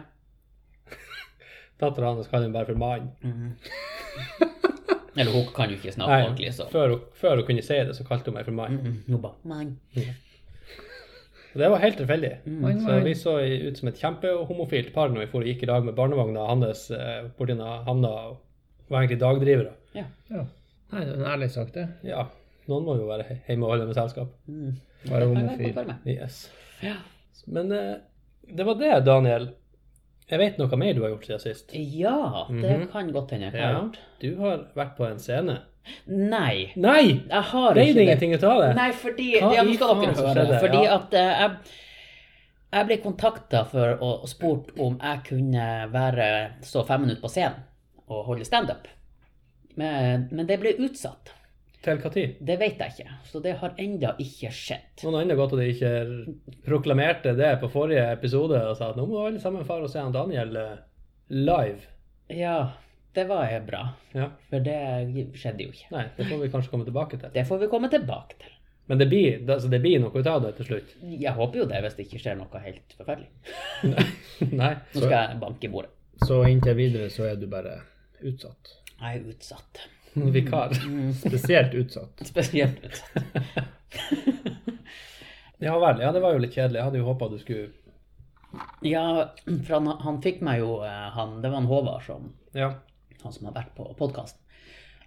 [1.83, 3.11] Dattera hans kaller han bare for mann.
[5.17, 7.75] Eller hun kan jo ikke snakke Nei, ordentlig, så før, hun- før hun kunne si
[7.85, 8.79] det, så kalte hun meg for mann.
[8.81, 9.75] Mm, Hun bare mann.
[11.53, 12.31] Det var helt tilfeldig.
[12.47, 12.79] Mm.
[12.81, 13.35] Så vi så
[13.69, 16.87] ut som et kjempehomofilt par når vi for og gikk i dag med barnevogna hans
[16.97, 18.39] eh, borti havna og
[18.89, 19.75] var egentlig dagdrivere.
[19.93, 20.07] Ja.
[20.33, 20.47] Ja.
[20.93, 21.85] Nei, det er en ærlig sagt, det.
[22.09, 22.25] Ja,
[22.69, 24.33] noen må jo være hjemme og holde med selskap.
[24.49, 24.73] Mm.
[25.11, 25.93] Være Jeg homofil.
[26.09, 26.39] Yes.
[26.83, 26.97] Ja.
[27.53, 27.95] Men eh,
[28.49, 29.51] det var det, Daniel.
[30.31, 31.73] Jeg vet noe mer du har gjort siden sist.
[31.75, 32.87] ja, det Mhm.
[32.93, 33.99] kan godt hende jeg har Ja, gjort.
[34.21, 35.59] du har vært på en scene.
[36.07, 37.21] Nei, Nei!
[37.29, 38.75] jeg har Ble det ingenting ut av det?
[38.77, 40.35] Nei, fordi Hva Ja, nå skal dere høre.
[40.35, 40.61] skjedde?
[40.61, 40.95] Fordi Ja.
[40.95, 41.57] at eh, jeg,
[42.73, 47.63] jeg ble kontakta for å spurt om jeg kunne være, stå fem minutter på scenen
[48.09, 48.87] og holde standup.
[49.77, 51.33] Men, men det ble utsatt.
[51.83, 52.37] Til hva tid?
[52.39, 53.17] Det vet jeg ikke.
[53.27, 55.03] Så det har enda ikke skjedd.
[55.03, 59.09] Noen andre godt at de ikke proklamerte det på forrige episode og sa at nå
[59.11, 60.77] må alle sammen fare og se han Daniel eh,
[61.35, 61.91] live.
[62.31, 62.57] Ja,
[63.17, 63.83] det var bra.
[64.15, 64.29] Ja.
[64.51, 64.79] For det
[65.37, 65.91] skjedde jo ikke.
[65.95, 67.33] Nei, det får vi kanskje komme tilbake til.
[67.35, 68.55] Det får vi komme tilbake til.
[68.91, 70.95] Men det blir, det, altså det blir noe ut av det til slutt.
[71.03, 73.29] Jeg håper jo det, hvis det ikke skjer noe helt forferdelig.
[74.61, 74.73] Nei.
[74.95, 75.93] Nå skal jeg banke i bordet.
[76.27, 77.79] Så inntil videre så er du bare
[78.23, 78.77] utsatt.
[78.99, 79.85] Jeg er utsatt.
[80.15, 80.75] Vikar.
[81.17, 82.23] Spesielt utsatt.
[82.33, 83.23] Spesielt utsatt.
[85.63, 86.01] Ja vel.
[86.03, 86.81] Ja, det var jo litt kjedelig.
[86.81, 87.69] Jeg hadde jo håpa du skulle
[88.85, 89.05] Ja,
[89.47, 92.73] for han, han fikk meg jo eh, han, Det var han Håvard som Ja.
[93.23, 94.41] han som har vært på podkasten.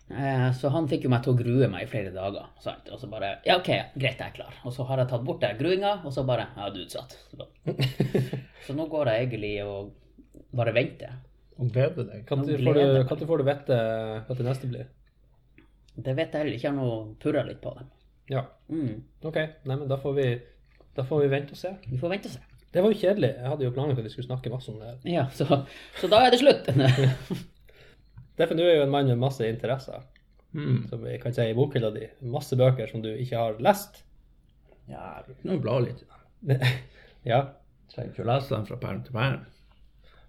[0.09, 2.47] Eh, så han fikk jo meg til å grue meg i flere dager.
[2.63, 2.87] Sant?
[2.93, 4.55] Og så bare Ja, OK, greit, jeg er klar.
[4.63, 7.17] Og så har jeg tatt bort den gruinga, og så bare Ja, du er utsatt.
[7.33, 7.49] Så,
[8.67, 9.93] så nå går jeg egentlig og
[10.55, 11.17] bare venter.
[11.59, 12.25] Og gleder deg.
[12.27, 13.75] Når får, du- får du vite
[14.27, 14.87] hva det neste blir?
[15.95, 16.67] Det vet jeg heller ikke.
[16.67, 17.85] Jeg har nå purra litt på dem.
[18.29, 18.41] Ja.
[18.69, 19.03] Mm.
[19.23, 19.37] OK.
[19.37, 20.25] Nei, men da får vi,
[20.97, 21.71] da får vi vente og se.
[21.87, 22.41] Vi får vente og se.
[22.75, 23.29] Det var jo kjedelig.
[23.37, 24.89] Jeg hadde jo planlagt at vi skulle snakke masse om det.
[24.89, 24.97] her.
[25.13, 25.61] Ja, så,
[26.01, 26.67] så da er det slutt.
[28.37, 30.03] Derfor du er jo en mann med masse interesser,
[30.55, 30.85] Mm.
[30.87, 32.05] som vi kan si i bokhylla di.
[32.31, 34.03] Masse bøker som du ikke har lest.
[34.87, 36.05] Ja, nå kan jo bla litt i
[36.47, 36.61] dem.
[37.27, 37.41] ja.
[37.91, 39.41] Trenger ikke å lese dem fra perm til perm.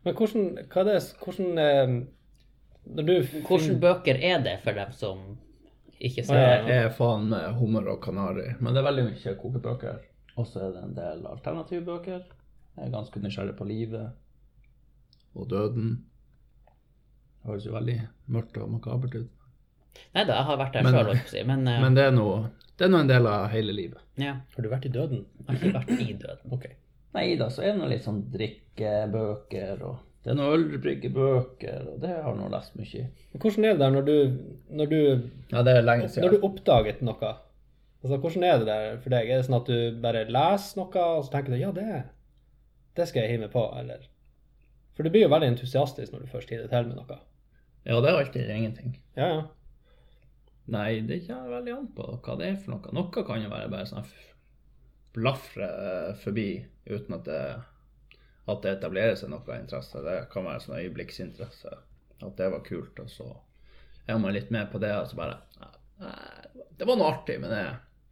[0.07, 1.95] Men hvordan, hva er det, hvordan eh,
[2.97, 3.15] Når du
[3.49, 5.25] hvordan bøker er det for dem som
[5.99, 10.05] ikke ser Jeg er faen med hummer og kanari, men det er veldig mye kokebøker.
[10.37, 12.21] Og så er det en del alternativbøker.
[12.77, 14.13] Jeg er ganske nysgjerrig på livet
[15.35, 15.97] og døden.
[17.41, 17.97] Det høres jo veldig
[18.37, 19.33] mørkt og makabert ut.
[20.13, 21.43] Nei da, jeg har vært der sjøl, si.
[21.49, 24.03] Men, uh, Men det er noe, det er noe en del av hele livet.
[24.21, 25.25] ja, Har du vært i døden?
[25.41, 26.53] jeg har ikke vært i døden.
[26.53, 26.67] Ok.
[27.15, 32.01] Nei da, så er det nå litt sånn drikkebøker, og det er noen ølbryggebøker, og
[32.03, 33.07] det har jeg lest mye i.
[33.37, 34.17] Hvordan er det der når du,
[34.81, 35.01] når du,
[35.53, 37.31] Ja, det er lenge når du oppdaget noe?
[38.03, 39.31] Altså, hvordan er det der for deg?
[39.31, 42.03] Er det sånn at du bare leser noe, og så tenker du ja, det,
[42.99, 44.05] det skal jeg hive på, eller?
[44.97, 47.19] For du blir jo veldig entusiastisk når du først hiver det til med noe.
[47.87, 48.97] Ja, det er alltid ingenting.
[49.15, 49.43] Ja, ja.
[50.75, 52.95] Nei, det kommer veldig an på hva det er for noe.
[52.97, 54.09] Noe kan jo være bare sånn
[55.17, 55.69] f- blafre
[56.23, 56.49] forbi
[56.87, 57.41] uten at det,
[58.47, 60.03] at det etablerer seg noe interesse.
[60.05, 61.73] Det kan være sånn øyeblikksinteresse.
[62.23, 63.27] At det var kult, og så
[64.09, 65.41] er man litt med på det, og så bare
[65.97, 67.65] Nei, det var noe artig, men det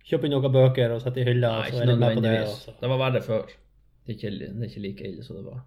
[0.04, 2.22] Kjøpe noen bøker og sette i hylla, Nei, og så ikke er du med på
[2.24, 2.74] det.
[2.80, 3.46] Det var verre før.
[4.04, 5.62] Det er ikke, det er ikke like ille som det var.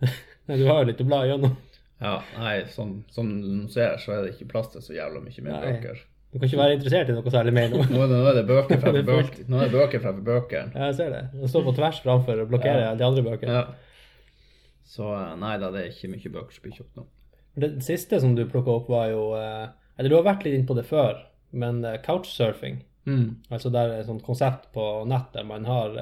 [0.46, 1.56] Nei, du har jo litt å bla gjennom.
[2.00, 5.42] Ja, nei, som, som du ser, så er det ikke plass til så jævla mye
[5.44, 5.98] mer bøker.
[6.30, 7.84] Du kan ikke være interessert i noe særlig mer nå.
[7.90, 9.44] Nå nå er det bøker fra er bøker.
[9.50, 10.74] Nå er det bøker fremfor bøkene.
[10.76, 11.22] Ja, jeg ser det.
[11.34, 12.92] Den står på tvers framfor og blokkerer Ja.
[12.98, 13.56] de andre bøkene.
[13.58, 13.64] Ja.
[14.90, 17.06] Så eh, nei da, det er ikke mye bøker som blir kjøpt nå.
[17.60, 19.66] Det siste som du plukka opp, var jo eh,
[19.98, 21.18] Eller du har vært litt inne på det før,
[21.50, 22.78] men eh, couchsurfing.
[23.10, 23.26] Mm.
[23.50, 25.96] Altså det er et sånt konsept på nett der man har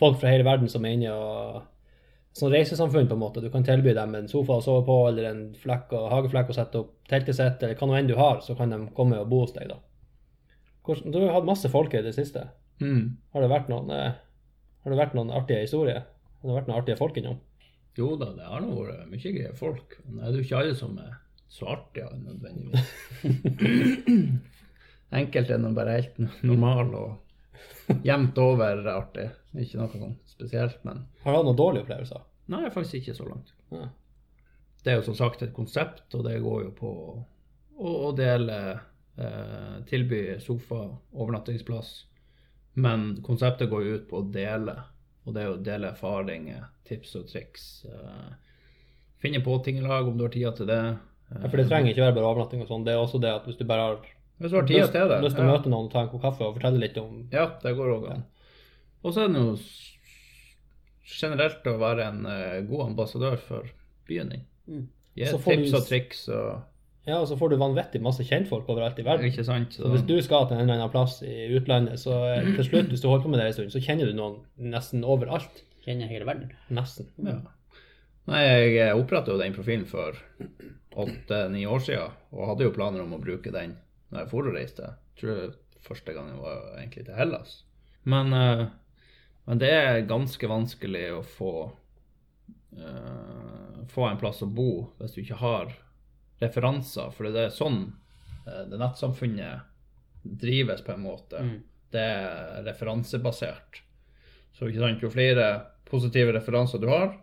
[0.00, 1.60] folk fra hele verden som er inne og
[2.36, 3.42] sånn reisesamfunn, på en måte.
[3.42, 6.56] Du kan tilby dem en sofa å sove på, eller en flekk og hageflekk å
[6.56, 9.30] sette opp teltet sitt, eller hva nå enn du har, så kan de komme og
[9.32, 9.80] bo hos deg, da.
[10.86, 12.46] Hvordan, du har hatt masse folk i det siste.
[12.80, 13.16] Mm.
[13.34, 14.14] Har det vært noen, eh,
[14.84, 16.06] har det vært noen artige historier?
[16.40, 17.40] Har det vært noen artige folk innom?
[17.98, 19.98] Jo da, det har nå vært mye greie folk.
[20.06, 21.18] Men det er jo ikke alle som er
[21.50, 22.86] så artige nødvendigvis.
[25.20, 29.26] Enkelte er nå bare helt normal og jevnt over artig.
[29.58, 32.26] Ikke noe sånn spesielt, men Har du hatt noen dårlige opplevelser?
[32.50, 33.52] nei, faktisk ikke så langt.
[33.70, 33.88] Ja.
[34.82, 36.92] Det er jo som sagt et konsept, og det går jo på
[37.78, 38.56] å, å dele
[39.20, 41.92] eh, Tilby sofa, overnattingsplass.
[42.80, 44.76] Men konseptet går jo ut på å dele,
[45.26, 47.68] og det er å dele erfaringer, tips og triks.
[47.86, 48.30] Eh,
[49.20, 50.80] finne på ting i lag om du har tida til det.
[51.30, 52.86] Ja, for det trenger ikke være bare overnatting og sånn.
[52.86, 54.00] Det er også det at hvis du bare har
[54.40, 55.52] du har lyst, til å ja.
[55.52, 58.22] møte noen ta en kopp kaffe og fortelle litt om Ja, det går òg an.
[59.04, 59.50] Og så er det jo
[61.18, 63.70] generelt å være en uh, god ambassadør for
[64.08, 64.44] byen din.
[64.70, 64.88] Mm.
[65.18, 66.50] Gi Så tips du- og triks og
[67.08, 69.30] Ja, og så får du vanvittig masse kjentfolk overalt i verden.
[69.30, 69.72] Ikke sant?
[69.72, 72.90] Så hvis du skal til en eller annen plass i utlandet, så eh, til slutt,
[72.92, 75.62] hvis du holder på med det en stund, så kjenner du noen nesten overalt.
[75.86, 76.52] Kjenner hele verden.
[76.68, 77.08] Nesten.
[77.24, 77.38] Ja.
[78.28, 78.42] Nei,
[78.76, 80.18] jeg oppretta jo den profilen for
[81.00, 83.78] åtte-ni år siden, og hadde jo planer om å bruke den
[84.10, 84.92] når jeg for og reiste.
[85.16, 87.62] Jeg tror første gangen var egentlig til Hellas.
[88.04, 88.66] Men, eh,
[89.48, 91.54] men det er ganske vanskelig å få
[92.78, 95.72] uh, få en plass å bo hvis du ikke har
[96.40, 97.82] referanser, for det er sånn
[98.46, 99.66] uh, det nettsamfunnet
[100.22, 101.40] drives på en måte.
[101.40, 101.56] Mm.
[101.90, 103.82] Det er referansebasert.
[104.54, 105.48] Så ikke sant, jo flere
[105.88, 107.16] positive referanser du har,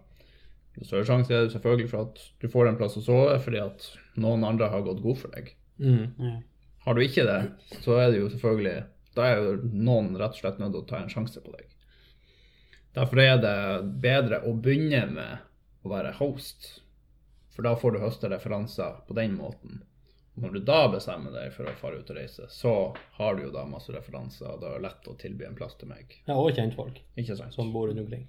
[0.77, 3.61] jo større sjanse er det selvfølgelig for at du får en plass å sove fordi
[3.63, 3.87] at
[4.21, 5.49] noen andre har gått god for deg.
[5.81, 6.03] Mm.
[6.21, 6.35] Ja.
[6.85, 7.39] Har du ikke det,
[7.83, 8.77] så er det jo selvfølgelig
[9.17, 11.65] Da er jo noen rett og slett nødt til å ta en sjanse på deg.
[12.97, 13.57] Derfor er det
[14.01, 16.79] bedre å begynne med å være host,
[17.53, 19.83] for da får du høste referanser på den måten.
[20.37, 22.73] Når du da bestemmer deg for å fare ut og reise, så
[23.17, 25.77] har du jo da masse referanser, og da er det lett å tilby en plass
[25.77, 26.13] til meg.
[26.29, 26.99] Ja, og kjentfolk
[27.53, 28.27] som bor rundt omkring.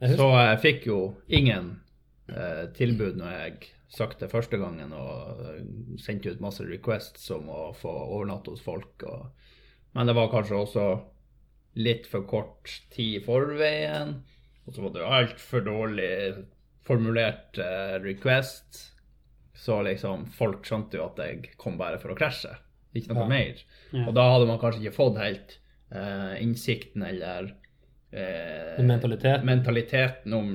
[0.00, 1.74] Jeg Så jeg fikk jo ingen
[2.32, 5.64] eh, tilbud når jeg søkte første gangen og eh,
[6.00, 9.04] sendte ut masse requests om å få overnatte hos folk.
[9.04, 9.28] Og,
[9.96, 10.86] men det var kanskje også
[11.76, 14.16] litt for kort tid i forveien.
[14.66, 16.10] Og så var det altfor dårlig
[16.86, 18.86] formulert eh, request.
[19.54, 22.54] Så liksom folk skjønte jo at jeg kom bare for å krasje,
[22.96, 23.28] ikke noe Ja.
[23.28, 23.64] mer.
[23.92, 24.06] Ja.
[24.08, 25.58] Og da hadde man kanskje ikke fått helt
[25.92, 27.50] eh, innsikten eller
[28.12, 29.44] eh, Mentalitet.
[29.44, 30.32] mentaliteten.
[30.34, 30.48] om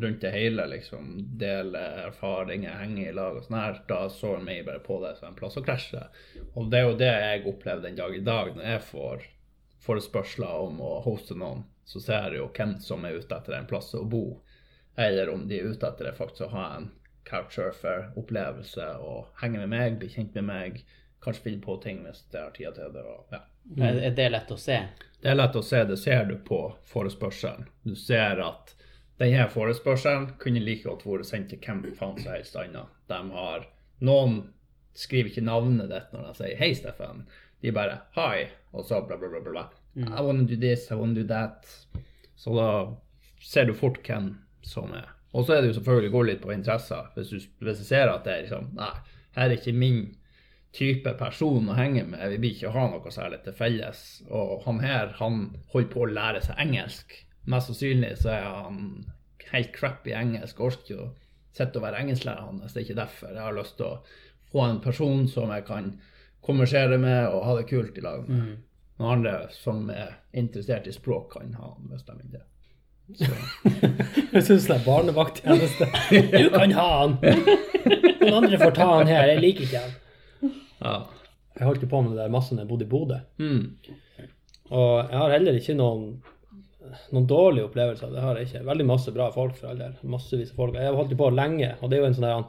[0.00, 1.10] rundt det hele, liksom.
[1.38, 3.80] Dele erfaringer, henge i lag og sånn her.
[3.88, 6.06] Da så jeg bare på det som en plass å krasje.
[6.54, 9.26] Og det er jo det jeg opplever den dag i dag, når jeg får
[9.82, 13.68] forespørsler om å hoste noen, så ser jeg jo hvem som er ute etter en
[13.68, 14.40] plass å bo,
[14.96, 16.90] eller om de er ute etter det faktisk å ha en
[17.28, 20.82] couchsurfer-opplevelse og henge med meg, bli kjent med meg,
[21.22, 23.02] kanskje finne på ting hvis jeg har tida til det.
[23.06, 23.42] Og, ja.
[23.78, 24.78] Er er det lett å se?
[25.22, 27.68] Det er lett å se, det ser du på forespørselen.
[27.86, 28.74] Du ser at
[29.22, 32.90] denne forespørselen kunne like godt vært sendt til hvem faen som helst annet.
[33.10, 33.68] De har
[34.02, 34.40] Noen
[34.98, 37.22] skriver ikke navnet ditt når de sier 'Hei, Steffen'.
[37.62, 39.64] De bare 'Hi', og så bla, bla, bla, bla.
[39.94, 40.08] Mm.
[40.08, 41.66] I wanna do this, I wanna do that.
[42.36, 42.96] Så da
[43.40, 45.08] ser du fort hvem som er.
[45.32, 47.08] Og så er det jo selvfølgelig å gå litt på interesser.
[47.14, 48.92] Hvis du, hvis du ser at det er liksom Nei,
[49.36, 50.02] her er ikke min
[50.76, 52.24] type person å henge med.
[52.32, 54.22] Vi blir ikke ha noe særlig til felles.
[54.32, 57.16] Og han her, han holder på å lære seg engelsk.
[57.52, 58.78] Mest sannsynlig så er han
[59.52, 60.60] helt crap i engelsk.
[60.64, 61.10] Orker ikke å
[61.52, 62.72] sitte og være engelsklærer hans.
[62.72, 63.34] Det er ikke derfor.
[63.34, 63.98] Jeg har lyst til å
[64.52, 65.92] få en person som jeg kan
[66.46, 68.56] konversere med og ha det kult i lag med.
[69.00, 72.44] Noen andre som er interessert i språk, kan ha han hvis de vil det.
[74.32, 75.88] Jeg syns det er barnevakttjeneste.
[76.32, 77.16] Du kan ha han!
[77.22, 79.32] Noen andre får ta han her.
[79.34, 80.54] Jeg liker ikke han.
[80.82, 80.94] Ja.
[81.58, 83.18] Jeg holdt på med det der masse da jeg bodde i Bodø.
[83.42, 83.64] Mm.
[84.72, 86.06] Og jeg har heller ikke noen,
[87.12, 88.14] noen dårlige opplevelser.
[88.14, 88.64] Det har jeg ikke.
[88.70, 89.98] Veldig masse bra folk for all del.
[90.14, 90.78] Massevis av folk.
[90.78, 92.42] Jeg har holdt på lenge, og det er jo en sånn der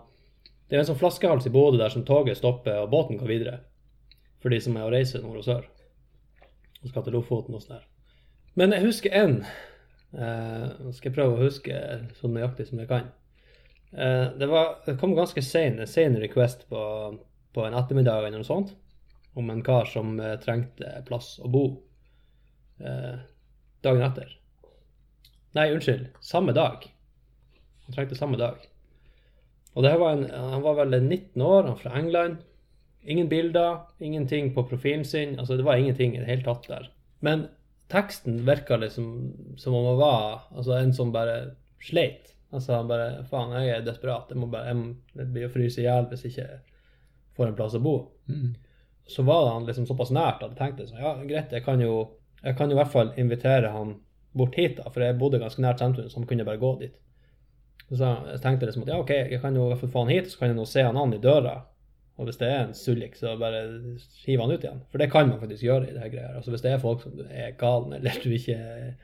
[0.72, 3.58] det er en sånn flaskehals i Bodø der som toget stopper og båten går videre.
[4.44, 5.68] For de som er å reise nord og sør.
[6.84, 7.86] Og skal til Lofoten og sånn der.
[8.60, 9.38] Men jeg husker en.
[10.14, 11.78] Eh, skal jeg prøve å huske
[12.20, 13.08] så nøyaktig som jeg kan.
[13.96, 16.84] Eh, det, var, det kom ganske sen, en sen request på,
[17.56, 18.76] på en ettermiddag eller noe sånt.
[19.40, 21.64] Om en kar som eh, trengte plass å bo
[22.84, 23.24] eh,
[23.86, 24.36] dagen etter.
[25.56, 26.12] Nei, unnskyld.
[26.20, 26.84] Samme dag.
[27.88, 28.60] Han trengte samme dag.
[29.74, 32.44] Og det var en, han var vel 19 år, han fra England.
[33.04, 35.40] Ingen bilder, ingenting på profilen sin.
[35.40, 36.88] Altså, det var ingenting i det hele tatt der.
[37.20, 37.48] Men
[37.92, 42.34] teksten virka liksom som om han var altså, en som bare sleit.
[42.52, 44.30] Altså, han bare Faen, jeg er desperat.
[44.30, 46.48] Jeg må bare Jeg, må, jeg blir å fryse i hjel hvis ikke
[47.38, 47.98] får en plass å bo.
[48.30, 48.54] Mm.
[49.10, 52.14] Så var han liksom såpass nært at jeg tenkte sånn Ja, greit, jeg kan jo
[52.44, 53.98] Jeg kan jo i hvert fall invitere han
[54.34, 56.96] bort hit, da, for jeg bodde ganske nært sentrum, så han kunne bare gå dit.
[57.92, 60.12] Så jeg tenkte liksom at ja, OK, jeg kan jo i hvert fall få han
[60.12, 61.54] hit, så kan jeg nå se han an i døra.
[62.18, 63.64] Og hvis det er en sullik, så bare
[64.26, 64.84] hiv han ut igjen.
[64.92, 66.36] For det kan man faktisk gjøre i det her greia.
[66.38, 68.60] Altså hvis det er folk som er galen, eller du ikke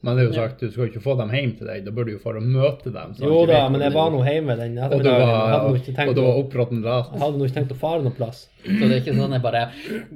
[0.00, 2.06] Men det er jo sagt, du skal ikke få dem hjem til deg, da bør
[2.08, 3.10] du jo få dem møte dem.
[3.16, 5.10] så Jo da, men jeg var nå hjemme den Og du.
[5.10, 5.66] Var,
[6.06, 7.10] og du var oppråtten ras.
[7.12, 8.46] jeg hadde nå ikke tenkt å fare noen plass.
[8.64, 9.66] Så det er ikke sånn jeg bare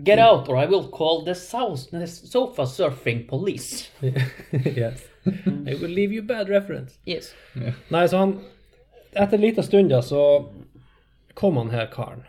[0.08, 3.90] Get out, or I will call the south, sofa surfing police.
[4.64, 5.04] yes.
[5.26, 6.96] I will leave you bad reference.
[7.04, 7.34] Yes.
[7.92, 8.38] Nei, så han
[9.14, 10.24] Etter en liten stund da, så
[11.38, 12.24] kom han her karen.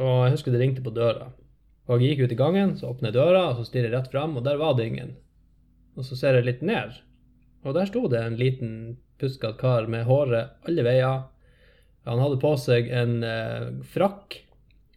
[0.00, 1.30] Og jeg husker det ringte på døra.
[1.90, 4.12] Og jeg gikk ut i gangen, så åpner jeg døra, og så stirrer jeg rett
[4.12, 5.16] fram, og der var det ingen.
[5.98, 6.94] Og så ser jeg litt ned,
[7.66, 8.70] og der sto det en liten
[9.20, 11.24] puskete kar med håret alle veier.
[12.08, 14.38] Han hadde på seg en eh, frakk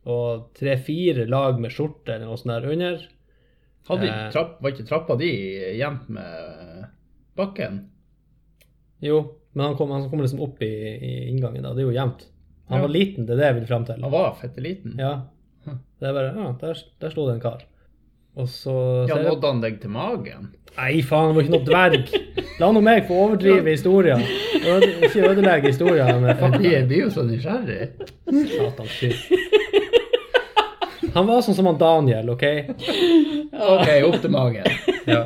[0.09, 3.03] og tre-fire lag med skjorte eller noe sånt der under.
[3.89, 4.29] Hadde, Eh.
[4.33, 5.29] trapp, var ikke trappa di
[5.77, 6.87] jevnt med
[7.37, 7.83] bakken?
[9.05, 9.19] Jo,
[9.53, 12.25] men han kom, han kom liksom opp i, i inngangen da, det er jo jevnt.
[12.69, 14.01] Han var liten, det er det jeg vil fram til.
[14.01, 14.95] Han var fette liten.
[14.99, 15.13] Ja.
[15.65, 17.63] Det er bare Ja, der, der sto det en kar.
[18.35, 18.73] Og så
[19.07, 20.49] Ja, nådde han deg til magen?
[20.75, 22.09] Nei, faen, det var ikke noe dverg!
[22.59, 24.19] La nå meg få overdrive historien.
[24.59, 27.87] Ikke ødelegge historien med blir, jeg blir jo så nysgjerrig.
[28.27, 29.15] Satan, shit.
[31.15, 32.43] Han var sånn som han Daniel, OK?
[33.55, 34.67] OK, opp til magen.
[35.07, 35.21] Ja.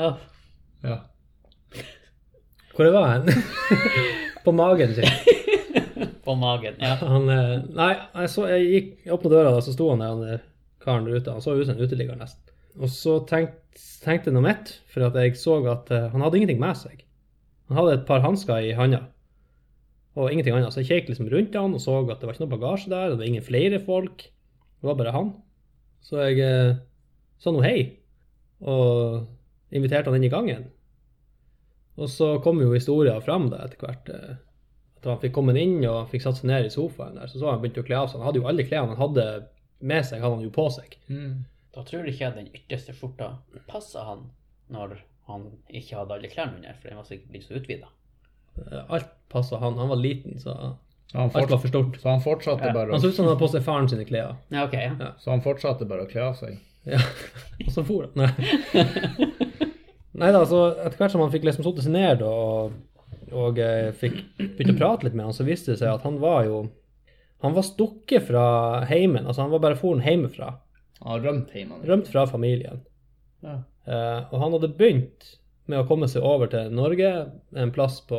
[0.00, 0.96] Ja.
[2.74, 3.44] Hvor jeg var hen?
[4.42, 5.06] På magen sin.
[6.30, 6.78] På magen.
[6.82, 6.94] Ja.
[7.12, 10.14] Han, eh, nei, jeg, så, jeg gikk, jeg åpnet døra, da, så sto han der,
[10.14, 10.46] han
[10.84, 11.34] karen der ute.
[11.34, 12.50] Han så ut som en uteligger nesten.
[12.78, 16.40] Og så tenkte, tenkte jeg noe mitt, for at jeg så at eh, han hadde
[16.40, 17.02] ingenting med seg.
[17.70, 19.04] Han hadde et par hansker i handa,
[20.18, 20.74] og ingenting annet.
[20.74, 23.08] Så jeg kjekk liksom rundt han og så at det var ikke noe bagasje der,
[23.08, 24.26] og det var ingen flere folk.
[24.26, 25.32] Det var bare han.
[26.06, 26.78] Så jeg eh,
[27.40, 27.78] sa nå hei,
[28.60, 29.26] og
[29.74, 30.68] inviterte han inn i gangen.
[32.00, 34.08] Og så kom jo historien fram da etter hvert.
[35.00, 37.50] At han fikk kommet inn og fikk satt seg ned i sofaen der, så så
[37.50, 38.20] han begynte å kle av seg.
[38.20, 39.24] Han hadde jo alle klærne han hadde
[39.80, 40.96] med seg, hadde han jo på seg.
[41.08, 41.38] Mm.
[41.74, 43.30] Da tror jeg ikke den ytterste skjorta
[43.70, 44.26] passa han
[44.70, 44.98] når
[45.30, 47.88] han ikke hadde alle klærne under, for den var sikkert blitt så utvida.
[48.60, 49.78] Eh, Alt passa han.
[49.78, 50.52] Han var liten, så
[51.14, 51.96] alt var for stort.
[52.02, 52.72] så han fortsatte Ja.
[52.74, 54.36] bare Han så ut som han hadde på seg faren sine klær.
[54.50, 54.74] Ja, ok.
[54.74, 55.12] Ja.
[55.18, 56.58] så han fortsatte bare å kle av seg?
[56.84, 56.98] Ja.
[57.66, 58.12] Og så for han.
[58.74, 59.50] Nei.
[60.20, 62.72] Nei da, så etter hvert som han fikk liksom satt seg ned og,
[63.36, 66.20] og eh, fikk begynte å prate litt med han, så viste det seg at han
[66.22, 66.68] var jo
[67.40, 69.24] Han var stukket fra heimen.
[69.24, 70.58] Altså, han var bare foren hjemmefra.
[71.00, 71.80] Han rømt heimen?
[71.88, 72.82] Rømt fra familien.
[73.40, 73.62] Ja.
[73.88, 75.30] Eh, og han hadde begynt
[75.64, 77.10] med å komme seg over til Norge,
[77.56, 78.18] en plass på,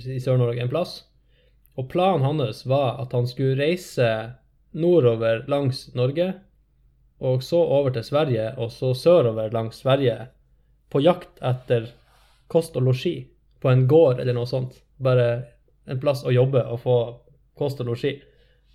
[0.00, 0.94] i Sør-Norge, en plass.
[1.76, 4.08] Og planen hans var at han skulle reise
[4.72, 6.32] nordover langs Norge,
[7.20, 10.30] og så over til Sverige, og så sørover langs Sverige,
[10.90, 11.90] på jakt etter
[12.50, 13.29] kost og losji
[13.60, 14.78] på en gård eller noe sånt.
[15.00, 15.26] Bare
[15.90, 16.96] en plass å jobbe og få
[17.58, 18.14] kost og losji.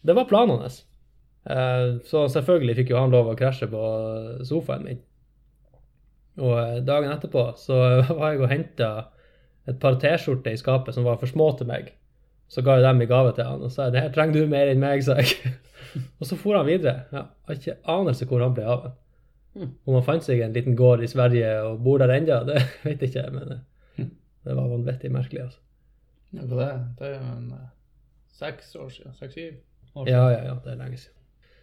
[0.06, 0.84] Det var planen hans.
[1.50, 3.84] Eh, Så selvfølgelig fikk jo han lov å krasje på
[4.46, 5.02] sofaen min.
[6.42, 7.78] Og eh, dagen etterpå så
[8.18, 8.90] var jeg og henta
[9.66, 11.94] et par T-skjorter i skapet som var for små til meg.
[12.52, 14.70] Så ga jeg dem i gave til han og sa det her trenger du mer
[14.70, 15.56] enn meg, sa jeg.
[16.20, 17.08] og så for han videre.
[17.12, 18.92] Jeg har ikke anelse hvor han ble av.
[19.56, 19.72] Mm.
[19.88, 23.02] Om han fant seg en liten gård i Sverige og bor der ennå, det vet
[23.02, 23.64] jeg ikke, men eh,
[24.46, 25.42] det var vanvittig merkelig.
[25.48, 25.60] altså.
[26.36, 27.68] Ja, det, det er jo en eh,
[28.40, 29.14] seks år siden.
[29.20, 29.54] Seks-syv
[29.96, 31.14] år Ja, ja, ja, det er lenge siden.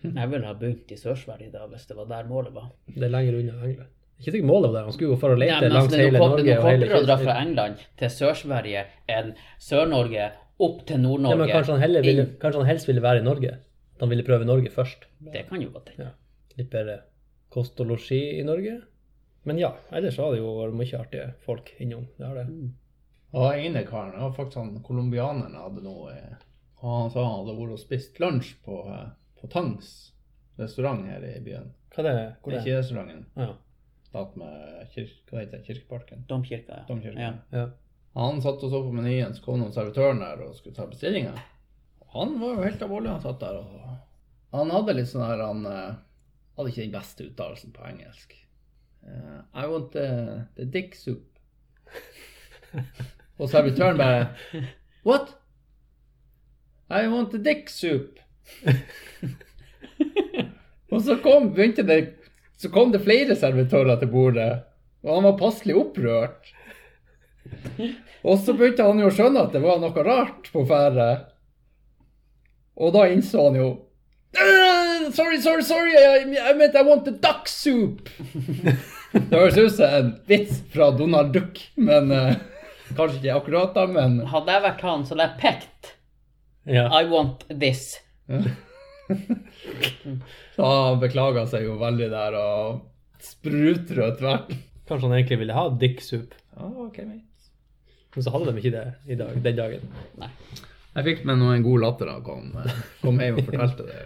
[0.02, 2.70] Jeg ville ha begynt i Sør-Sverige da, hvis det var der målet var.
[2.88, 3.90] Det er lenger unna England.
[4.18, 4.86] Ikke sikkert målet var der.
[4.88, 7.06] Han skulle jo for å lete Nei, langs altså, hele Norge det er kortere å
[7.06, 10.28] dra fra England til Sør-Sverige enn Sør-Norge
[10.62, 11.52] opp til Ja, men Nord-Norge.
[11.52, 13.54] kanskje han, ville, kanskje han helst ville være i Norge?
[13.94, 15.06] At han ville prøve Norge først?
[15.32, 16.10] Det kan jo godt hende.
[16.10, 16.56] Ja.
[16.58, 16.98] Litt bedre
[17.52, 18.80] kost og losji i Norge?
[19.48, 22.06] Men ja, ellers har det jo vært mye artige folk innom.
[22.18, 22.46] Det har det.
[23.32, 26.48] Og den ene karen, det var faktisk han colombianeren hadde noe og
[26.82, 28.78] Han sa han hadde vært og spist lunsj på,
[29.40, 29.92] på Tangs
[30.58, 31.70] restaurant her i byen.
[31.94, 32.26] Hva er det?
[32.42, 32.64] Hvor er det?
[32.66, 33.22] Kirkerestauranten.
[33.38, 33.52] Ja.
[34.12, 36.26] Attmed kirk, hva heter det, Kirkeparken.
[36.28, 36.84] Domkirka, ja.
[36.88, 37.20] Domkirka.
[37.20, 37.32] ja.
[37.54, 37.68] ja.
[38.12, 41.32] Han satt og så på menyen, så kom noen servitøren der og skulle ta bestillinga.
[42.12, 43.86] Han var jo helt alvorlig, han satt der og
[44.52, 45.94] Han hadde litt sånn her Han eh,
[46.58, 48.34] hadde ikke den beste uttalelsen på engelsk.
[49.06, 51.28] Eh, I want the, the dick soup.
[53.38, 54.28] og servitøren bare
[55.04, 55.34] What?
[56.92, 58.20] I want the dick soup.
[60.92, 62.14] og så kom, det
[62.56, 64.62] Så kom det flere servitører til bordet,
[65.02, 66.52] og han var passelig opprørt.
[68.22, 71.08] Og så begynte han jo å skjønne at det var noe rart på ferde.
[72.78, 73.70] Og da innså han jo
[74.32, 78.08] «Øh, Sorry, sorry, sorry, I, I meant I want the duck soup.
[79.12, 82.30] Det høres ut som en vits fra Donald Duck, men uh,
[82.96, 85.90] kanskje ikke akkurat da, men Hadde jeg vært han, så hadde jeg pekt.
[86.64, 86.86] Ja.
[86.96, 87.98] I want this.
[90.56, 92.80] Så han beklaga seg jo veldig der og
[93.22, 94.54] spruter og tvert.
[94.88, 96.32] Kanskje han egentlig ville ha dick-soup.
[96.56, 97.50] Ja, ok, mate.
[98.14, 99.84] Men så hadde de ikke det i dag, den dagen.
[100.20, 100.28] Nei.
[100.92, 102.50] Jeg fikk med noe en god latter da han kom,
[103.00, 104.00] kom hjem og fortalte det.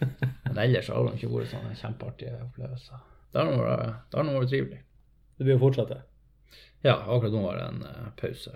[0.00, 3.02] Men ellers har det ikke vært sånne kjempeartige opplevelser.
[3.30, 4.80] Det har nå vært, det vært trivelig.
[5.38, 6.00] Det blir å fortsette.
[6.84, 8.52] Ja, akkurat nå var det en uh, pause.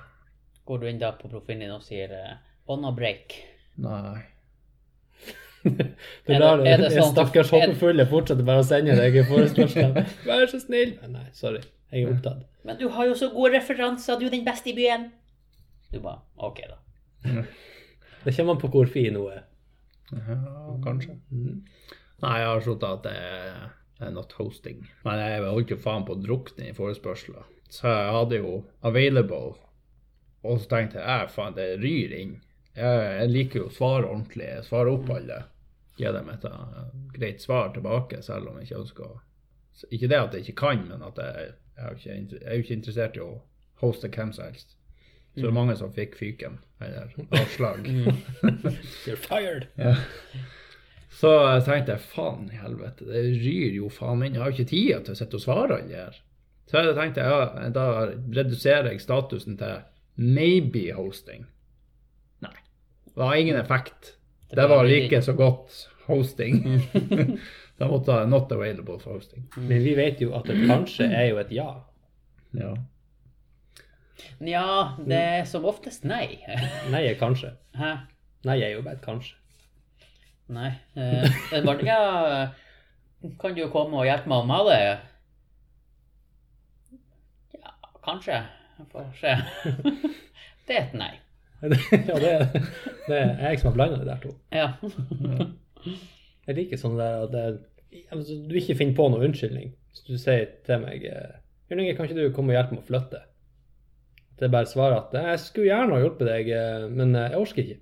[0.64, 2.34] Går du inn da på profilen din og sier uh,
[2.72, 3.36] on a break?
[3.84, 4.22] Nei.
[5.64, 10.00] det Er det- er det sånn- stakkars håpefulle fortsetter bare å sende deg forespørsler.
[10.28, 10.96] Vær så snill.
[11.02, 11.62] Men Nei, sorry.
[11.92, 12.42] Jeg er opptatt.
[12.64, 15.10] Men du har jo så gode referanser, du er den beste i byen.
[15.92, 16.80] Du bare OK, da.
[18.24, 19.44] Det kommer an på hvor fin hun er.
[20.12, 20.36] Ja,
[20.84, 21.16] kanskje.
[21.32, 23.14] Nei, jeg har slått at det
[24.04, 24.84] er not hosting.
[25.04, 27.46] Men jeg holdt jo faen på å drukne i forespørsler.
[27.72, 28.52] Så jeg hadde jo
[28.86, 29.54] available.
[30.44, 32.34] Og så tenkte jeg "Æ, faen, det ryr inn.
[32.76, 34.44] Jeg, jeg liker jo å svare ordentlig.
[34.50, 35.40] Jeg svarer opp alle.
[35.96, 39.20] Gi dem et eh, greit svar tilbake, selv om jeg ikke ønsker å
[39.90, 42.54] Ikke det at jeg ikke kan, men at jeg, jeg, er jo ikke, jeg er
[42.54, 43.30] jo ikke interessert i å
[43.82, 44.76] hoste hvem som helst.
[45.34, 47.88] Så det er mange som fikk fyken, eller avslag.
[49.06, 49.66] You're fired.
[49.74, 49.96] Ja.
[51.14, 54.36] Så jeg tenkte jeg, faen i helvete, det ryr jo faen inn.
[54.36, 56.20] Jeg har jo ikke tida til å sitte og svare alle her.
[56.70, 57.86] Så jeg tenkte ja, da
[58.34, 59.82] reduserer jeg statusen til
[60.14, 61.48] maybe hosting.
[62.44, 62.54] Nei.
[63.10, 64.14] Det har ingen effekt.
[64.54, 65.76] Det var like så godt
[66.06, 66.62] hosting.
[67.78, 69.46] da måtte jeg not available for hosting.
[69.56, 71.70] Men vi vet jo at det kanskje er jo et ja.
[72.54, 72.74] Ja.
[74.44, 74.64] Nja,
[75.04, 76.38] det er som oftest nei.
[76.92, 77.54] Nei er kanskje.
[77.78, 77.94] Hæ?
[78.46, 79.34] Nei er jo bare et kanskje.
[80.54, 80.70] Nei.
[80.94, 82.52] Eh, det er
[83.40, 84.74] kan du komme og hjelpe meg å male?
[87.56, 87.72] Ja,
[88.04, 88.42] kanskje.
[88.78, 89.34] Jeg får se.
[90.68, 91.12] Det er et nei.
[91.64, 92.68] ja, det, er-
[93.08, 94.30] det er jeg som har blanda det der to.
[94.52, 94.70] Ja.
[96.46, 97.42] Jeg liker sånn der at det,
[98.12, 99.70] altså, du ikke finner på noen unnskyldning.
[99.96, 101.34] Så du sier til meg eh,
[101.70, 103.20] Jørn Inge, kan ikke du komme og hjelpe meg å flytte?
[104.34, 107.40] Det er bare svaret at jeg skulle gjerne ha hjulpet deg, eh, men eh, jeg
[107.44, 107.80] orker ikke.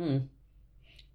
[0.00, 0.20] Mm.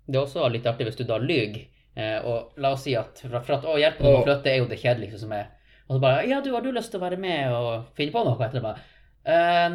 [0.09, 1.63] Det er også litt artig hvis du da lyver.
[1.99, 4.69] Eh, og la oss si at for at å hjelpe noen å flytte er jo
[4.69, 5.49] det kjedeligste som er.
[5.89, 8.23] Og så bare Ja, du, har du lyst til å være med og finne på
[8.25, 8.37] noe?
[8.45, 8.85] Etter det bare
[9.29, 9.69] «Eh,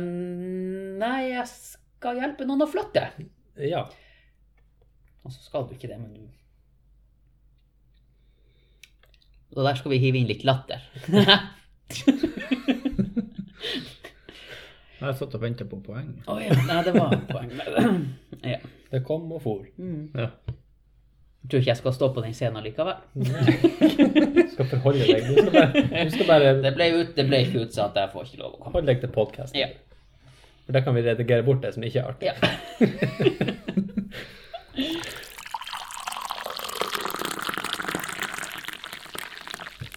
[1.02, 3.08] Nei, jeg skal hjelpe noen å flytte.
[3.60, 3.84] Ja.
[5.24, 6.22] Og så skal du ikke det, men du
[9.54, 10.82] Og der skal vi hive inn litt latter.
[15.04, 16.06] Jeg har satt og ventet på poeng.
[16.32, 16.54] Å ja.
[16.64, 17.50] Nei, det var poeng.
[18.54, 18.56] ja.
[18.88, 19.66] Det kom og for.
[19.76, 20.06] Mm.
[20.16, 20.30] Ja.
[21.44, 22.96] Jeg tror ikke jeg skal stå på den scenen likevel.
[23.12, 23.20] Du
[24.54, 25.28] skal forholde deg.
[25.28, 25.68] Du skal bare,
[26.08, 28.56] du skal bare Det ble, ut, det ble ikke utsatt, jeg får ikke lov å
[28.62, 28.72] komme.
[28.78, 29.60] Hold deg til podkasten.
[29.60, 29.68] Ja.
[30.64, 32.32] For da kan vi redigere bort det som ikke er artig.
[32.32, 32.36] Ja.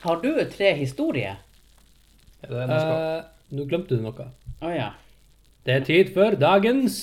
[0.08, 1.36] Har du tre historier?
[2.44, 3.00] Er det noe skal?
[3.00, 3.24] Eh,
[3.56, 4.28] Nå glemte du noe.
[4.58, 4.92] Å ja.
[5.68, 6.96] Det er tid for dagens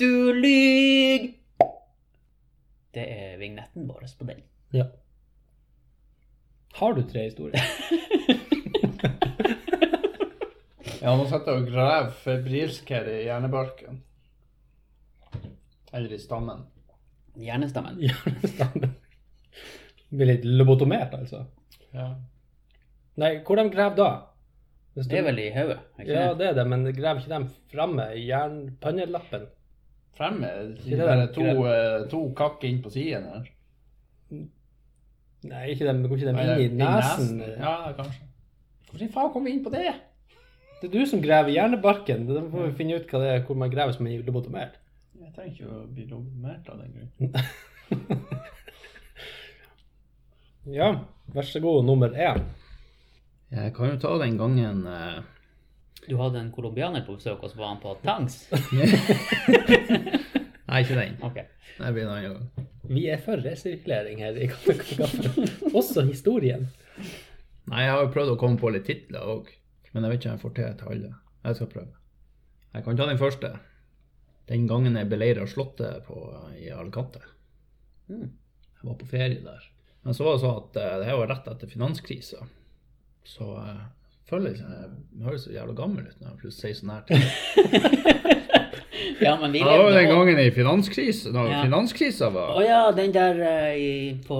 [0.00, 1.30] Du lyg!
[2.92, 4.42] Det er vignetten vår på den.
[4.76, 4.90] Ja.
[6.76, 7.62] Har du tre historier?
[11.02, 13.96] Ja, nå sitter jeg og graver febrilsk her i hjernebarken.
[15.92, 16.60] Eller i stammen.
[17.42, 17.96] Hjernestammen.
[18.04, 18.92] Hjernestammen.
[20.12, 21.46] Blir litt lobotomert, altså.
[21.96, 22.12] Ja.
[23.18, 24.10] Nei, hvor de graver da?
[24.94, 25.78] Hvis Det er du- vel i hodet?
[26.06, 26.46] Ja, det?
[26.50, 29.46] er det, men graver ikke de framme i jernpannelappen?
[30.12, 30.48] Fremme
[30.84, 33.46] Ikke det den to, eh, to kakk inn på siden her.
[35.42, 37.40] Nei, ikke de, går ikke de inn i nesen?
[37.58, 38.28] Ja, kanskje.
[38.90, 39.94] Hvordan faen kom vi inn på det?
[40.82, 42.26] Det er du som graver hjernebarken.
[42.28, 44.76] Da får vi finne ut hva det er, hvor man graver som er lobotomert.
[45.18, 47.32] Jeg trenger ikke å bli lobotomert av den grunn.
[50.72, 50.92] Ja,
[51.34, 52.44] vær så god, nummer én.
[53.52, 55.18] Jeg kan jo ta den gangen eh,
[56.08, 58.46] Du hadde en colombianer på besøk, og så var han på tanks?
[60.72, 61.18] Nei, ikke den.
[61.20, 61.44] Okay.
[61.76, 62.68] Det blir en annen gang.
[62.88, 65.44] Vi er for resirkulering her i Kaffe Kaffe.
[65.72, 66.64] Også historien.
[67.68, 69.50] Nei, jeg har jo prøvd å komme på litt titler òg,
[69.92, 71.12] men jeg vet ikke om jeg får til til alle.
[71.42, 71.92] Jeg skal prøve.
[72.72, 73.52] Jeg kan ta den første.
[74.48, 76.24] Den gangen jeg beleira Slottet på,
[76.56, 77.20] i Alicante.
[78.08, 78.32] Mm.
[78.80, 79.68] Jeg var på ferie der.
[80.02, 82.40] Men så var det sånn at eh, det her var rett etter finanskrisa.
[83.28, 83.82] Så uh,
[84.28, 88.30] føler jeg jeg høres så jævla gammel ut når jeg plutselig sier sånn her ting.
[89.22, 91.62] Ja, men vi Det var jo den gangen i finanskrisen, da Ja.
[91.62, 94.38] finanskrisa Å oh, ja, den der uh, i, på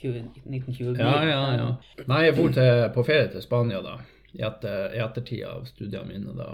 [0.00, 0.98] 20, 1920.
[0.98, 2.04] Ja, ja, ja.
[2.10, 2.48] Nei, jeg dro
[2.94, 3.98] på ferie til Spania da,
[4.32, 6.50] i, etter, ettertid av studiene mine da,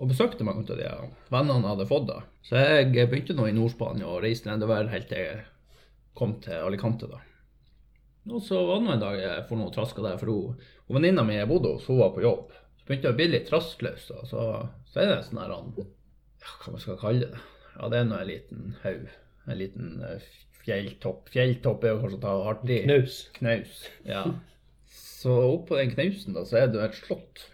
[0.00, 0.90] og besøkte mange av de
[1.32, 2.20] vennene jeg hadde fått da.
[2.46, 5.42] Så jeg begynte nå i Nord-Spania og reiste nedover helt til jeg
[6.16, 7.20] kom til Alicante da.
[8.28, 10.58] Og så var det nå en dag jeg for noe traska der, for hun,
[10.88, 12.50] hun venninna mi jeg bodde hos, hun var på jobb.
[12.80, 14.42] Så begynte jeg å bli litt rastløs, og så,
[14.92, 15.72] så er det en sånn her, han-
[16.40, 17.40] ja, hva man skal kalle det.
[17.78, 19.08] Ja, det er nå en liten haug,
[19.46, 20.28] en liten eh,
[20.64, 21.30] fjelltopp.
[21.32, 22.82] Fjelltopp er jo kanskje å ta hardt i.
[22.84, 23.16] Knaus.
[23.38, 24.24] Knaus, ja.
[24.90, 27.46] Så oppå den knausen da, så er det jo et slott.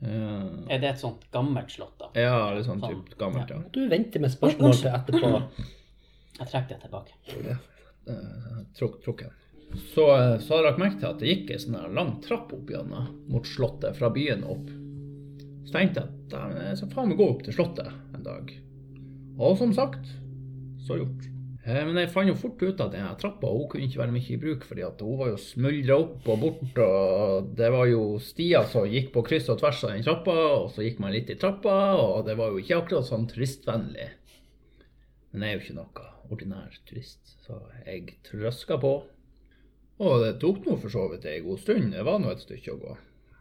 [0.00, 2.08] Eh, Er det et sånt gammelt slott, da?
[2.16, 3.58] ja, litt sånn Sånn, typ gammelt, ja.
[3.74, 5.32] Du venter med spørsmål til etterpå.
[6.40, 7.12] Jeg trekker det tilbake.
[7.44, 7.58] Ja,
[8.78, 9.36] trukk, truk, trukken.
[9.70, 10.04] Så,
[10.42, 13.10] så har jeg lagt merke til at det gikk en sånn lang trapp opp gjennom
[13.30, 14.70] mot slottet, fra byen opp.
[15.66, 18.50] Så tenkte jeg at jeg skal faen meg gå opp til slottet en dag.
[19.40, 20.10] Og som sagt,
[20.86, 21.28] så gjort.
[21.64, 24.32] Eh, Men jeg fant jo fort ut at denne trappa hun kunne ikke være mye
[24.34, 28.66] i bruk, fordi hun var jo smuldra opp og bort, og det var jo stier
[28.70, 31.38] som gikk på kryss og tvers av den trappa, og så gikk man litt i
[31.40, 34.08] trappa, og det var jo ikke akkurat sånn turistvennlig.
[35.30, 38.94] Men jeg er jo ikke noe ordinær turist, så jeg trøska på.
[40.00, 42.72] Og det tok nå for så vidt ei god stund, det var nå et stykke
[42.72, 42.96] å gå.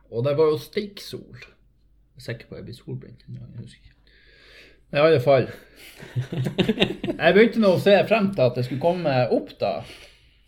[0.10, 1.40] Og det var jo stikksol.
[1.40, 3.96] Jeg er sikker på at jeg blir solbrent en gang, jeg husker ikke.
[4.90, 5.46] I alle fall.
[7.20, 9.84] Jeg begynte nå å se frem til at det skulle komme opp da.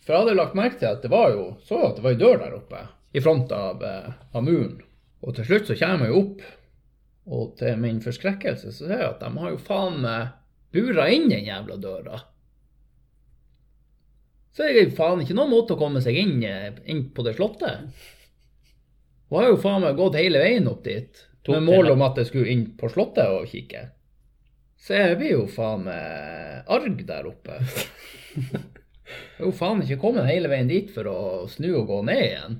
[0.01, 2.18] For jeg hadde lagt merke til at det var jo så at det var ei
[2.18, 2.80] dør der oppe
[3.14, 4.80] i front av, eh, av muren.
[5.22, 6.41] Og til slutt så kommer jeg jo opp,
[7.38, 10.32] og til min forskrekkelse så ser jeg at de har jo faen meg
[10.74, 12.24] bura inn den jævla døra.
[14.52, 17.38] Så er det faen ikke noen måte å komme seg inn, eh, inn på det
[17.38, 17.88] slottet.
[19.32, 22.30] Og har jo faen meg gått hele veien opp dit med mål om at jeg
[22.30, 23.86] skulle inn på slottet og kikke.
[24.82, 27.62] Så jeg blir jo faen meg arg der oppe.
[29.12, 31.18] Jeg har jo faen ikke kommet hele veien dit for å
[31.52, 32.54] snu og gå ned igjen.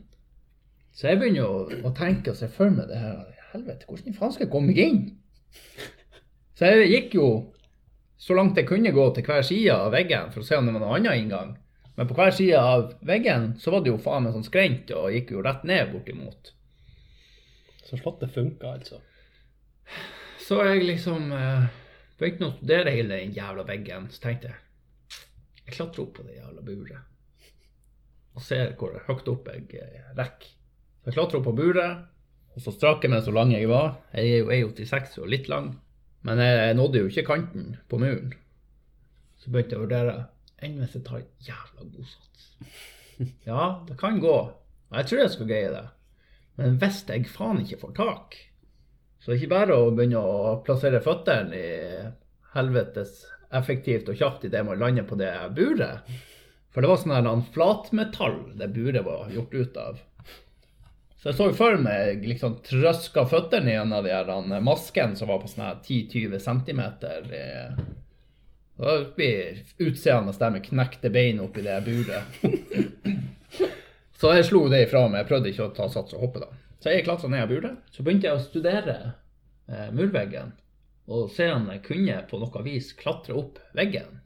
[0.92, 3.22] Så jeg begynner jo å tenke og se for meg det her.
[3.54, 5.00] Helvete, hvordan faen skal jeg komme meg inn?
[6.60, 7.28] Så jeg gikk jo
[8.22, 10.76] så langt jeg kunne gå til hver side av veggen for å se om det
[10.76, 11.54] var noen annen inngang.
[11.98, 15.12] Men på hver side av veggen så var det jo faen meg sånn skrent og
[15.12, 16.54] gikk jo rett ned bortimot.
[17.86, 19.02] Så slottet funka, altså.
[20.42, 21.68] Så jeg liksom eh,
[22.20, 24.08] begynte å studere hele den jævla veggen.
[24.12, 24.60] Så tenkte jeg
[25.62, 27.08] jeg klatrer opp på det jævla buret
[28.32, 30.52] og ser hvor høyt opp jeg eh, rekker.
[31.02, 32.04] Så jeg klatrer opp på buret,
[32.56, 33.98] og så strak jeg meg så lang jeg var.
[34.16, 35.74] Jeg er jo 86 og litt lang,
[36.28, 38.32] men jeg nådde jo ikke kanten på muren.
[39.42, 40.16] Så begynte jeg å vurdere
[40.62, 42.52] enn hvis jeg tar jævla god sats.
[43.46, 44.38] Ja, det kan gå.
[44.92, 45.84] Og jeg tror jeg skal greie det.
[46.58, 48.38] Men hvis jeg faen ikke får tak,
[49.22, 51.74] så det er ikke bare å begynne å plassere føttene i
[52.56, 53.20] helvetes
[53.54, 56.08] effektivt og kjapt idet man lander på det buret.
[56.74, 60.02] For det var sånn flatmetall det buret var gjort ut av.
[61.22, 65.30] Så jeg så jo for meg liksom trøska føttene i en av de masken som
[65.30, 66.82] var på sånn 10-20 cm.
[68.80, 72.40] Da blir utseendet der knekte bein oppi det buret.
[74.22, 75.24] Så jeg slo det ifra meg.
[75.24, 76.50] Jeg prøvde ikke å ta sats og hoppe, da.
[76.82, 77.78] Så jeg klatra ned av buret.
[77.94, 78.98] Så begynte jeg å studere
[79.68, 80.54] eh, murveggen
[81.12, 84.22] og se om jeg kunne på noe vis klatre opp veggen.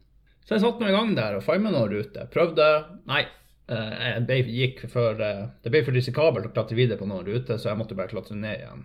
[0.46, 2.28] Så jeg satte meg i gang der og fant noen ruter.
[2.30, 2.66] Prøvde.
[3.08, 3.24] Nei,
[3.72, 7.58] eh, jeg gikk for, eh, det ble for risikabelt å klatre videre på noen ruter,
[7.58, 8.84] så jeg måtte bare klatre ned igjen.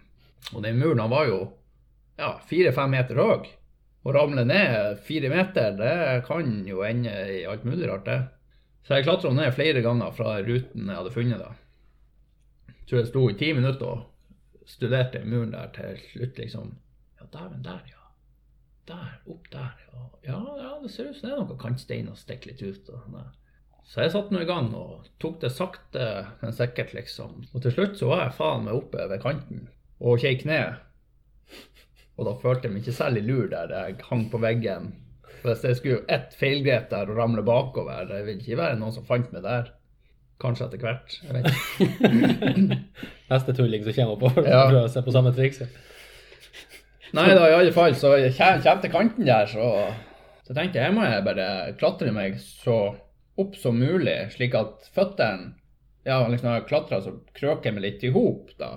[0.56, 1.42] Og den muren var jo
[2.18, 3.52] ja, fire-fem meter høy.
[4.02, 8.22] Å ramle ned fire meter, det kan jo ende i alt mulig rart, det.
[8.82, 11.42] Så jeg klatra ned flere ganger fra ruten jeg hadde funnet.
[11.44, 11.52] da.
[12.72, 16.72] Jeg tror jeg sto i ti minutter og studerte muren der til slutt, liksom.
[17.20, 18.00] Ja, dæven, der, ja.
[18.90, 20.08] Der, opp der, ja.
[20.26, 22.90] Ja, ja, det ser ut som det er noen kantsteiner som stikker litt ut.
[22.90, 23.30] og sånn der.
[23.92, 26.08] Så jeg satte nå i gang og tok det sakte,
[26.42, 27.42] men sikkert, liksom.
[27.54, 29.68] Og til slutt så var jeg faen meg oppe ved kanten
[30.02, 30.82] og kjekk ned.
[32.22, 34.92] Og da følte jeg meg ikke særlig lur der jeg hang på veggen.
[35.42, 39.08] Hvis jeg skulle ett feilgrep der og ramle bakover, det ville ikke være noen som
[39.08, 39.72] fant meg der.
[40.42, 41.16] Kanskje etter hvert.
[41.26, 41.50] Jeg vet
[41.88, 42.78] ikke.
[43.32, 44.62] Neste tulling som kommer på Ja.
[44.70, 45.74] for å se på samme trikset.
[47.18, 49.66] Nei da, i alle fall, så jeg kjem til kanten der, så,
[50.48, 51.48] så tenkte jeg, her må jeg bare
[51.82, 52.78] klatre meg så
[53.42, 55.56] opp som mulig, slik at føttene
[56.08, 58.72] Ja, liksom når jeg klatrer, så krøker jeg meg litt i hop, da.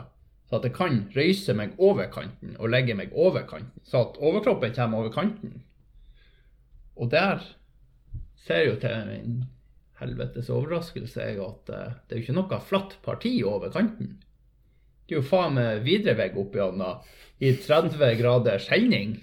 [0.55, 3.82] At jeg kan røyse meg over kanten og legge meg over kanten.
[3.82, 5.62] Så at overkroppen kommer over kanten.
[6.94, 7.42] Og der
[8.44, 9.38] ser jo til min
[10.00, 14.18] helvetes overraskelse jeg at eh, det er jo ikke noe flatt parti over kanten.
[15.05, 15.84] Det er jo faen meg
[16.32, 16.90] opp oppi hånda
[17.44, 19.18] i 30 grader skjelning.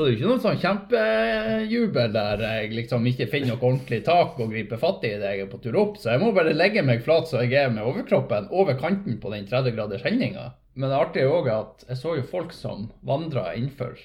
[0.00, 3.98] Så det er jo ikke noen sånn kjempejubel der jeg liksom ikke finner noe ordentlig
[4.06, 5.98] tak og griper fatt i det jeg er på tur opp.
[6.00, 9.28] Så jeg må bare legge meg flat så jeg er med overkroppen over kanten på
[9.34, 10.46] den 30 graders hendinga.
[10.72, 13.98] Men det artige er òg at jeg så jo folk som vandra innenfor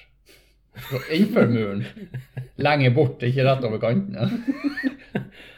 [1.16, 1.86] innenfor muren.
[2.60, 4.28] Lenger bort, ikke rett over kantene.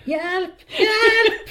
[0.07, 0.62] Hjelp!
[0.78, 1.51] Hjelp!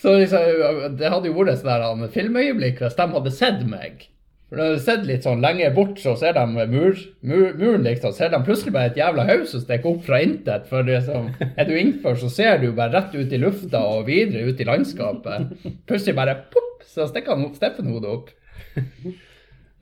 [0.00, 4.08] Så liksom, det hadde jo vært et filmøyeblikk hvis de hadde sett meg.
[4.52, 7.86] For når du har sett litt sånn lenge bort, så ser de mur, mur, muren,
[7.86, 8.12] liksom.
[8.12, 10.66] Ser de plutselig bare et jævla haug som stikker opp fra intet.
[10.68, 14.44] For liksom, er du innenfor, så ser du bare rett ut i lufta og videre
[14.44, 15.54] ut i landskapet.
[15.88, 18.28] Plutselig bare pop, så stikker han Steffen-hodet opp.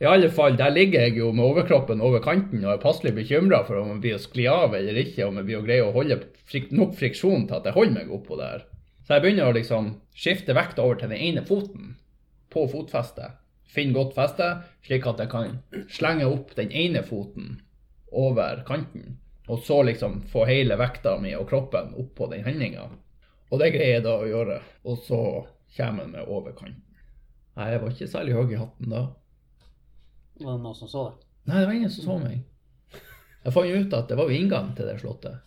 [0.06, 3.64] I alle fall, der ligger jeg jo med overkroppen over kanten og er passelig bekymra
[3.66, 5.92] for om jeg blir å skli av eller ikke, om jeg blir å greie å
[5.98, 8.62] holde frik nok friksjon til at jeg holder meg oppå der.
[9.02, 11.96] Så jeg begynner å liksom skifte vekt over til den ene foten
[12.54, 13.34] på fotfestet.
[13.70, 14.46] Finn godt feste,
[14.82, 15.58] slik at jeg kan
[15.92, 17.60] slenge opp den ene foten
[18.10, 19.18] over kanten.
[19.50, 22.88] Og så liksom få hele vekta mi og kroppen opp på den hendinga.
[23.50, 24.60] Og det greier jeg da å gjøre.
[24.86, 25.20] Og så
[25.76, 26.82] kommer jeg meg over kanten.
[27.58, 29.04] Nei, jeg var ikke særlig høy i hatten da.
[30.40, 31.26] Var det noen som så det?
[31.50, 32.42] Nei, det var ingen som så meg.
[33.40, 35.40] Jeg fant ut at det var jo inngang til det slottet.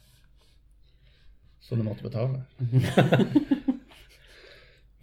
[1.64, 2.44] Så du måtte betale.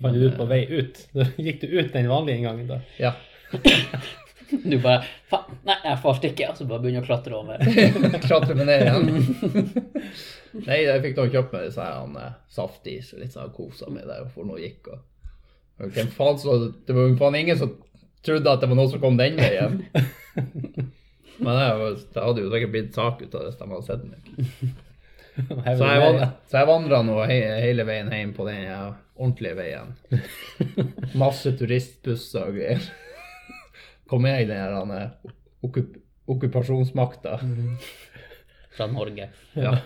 [0.01, 1.03] Fant du ut på vei ut?
[1.17, 2.81] Da Gikk du ut den vanlige inngangen da?
[3.01, 3.15] Ja.
[4.51, 7.61] Du bare Faen, nei, jeg får stikke, og så bare begynner å klatre over.
[8.25, 9.69] Klatre meg ned igjen.
[10.65, 14.25] Nei, jeg fikk da kjøpt meg disse her saftis og litt sånn kosa meg der
[14.35, 14.91] hvor noe gikk.
[14.91, 17.77] Og, hvem faen så, det var faen ingen som
[18.27, 19.79] trodde at det var noen som kom den veien.
[21.39, 23.87] Men det, var, det hadde jo sikkert blitt sak ut av det hvis de hadde
[23.87, 24.75] sett meg.
[25.79, 28.67] Så jeg, vandret så jeg vandra nå he hele veien hjem på den
[29.15, 29.95] ordentlige veien.
[31.23, 32.85] Masse turistbusser og greier.
[34.11, 35.33] Kom med i den eh,
[35.65, 35.99] okkup
[36.31, 37.39] okkupasjonsmakta.
[38.77, 39.31] Fra Norge.
[39.59, 39.79] Ja.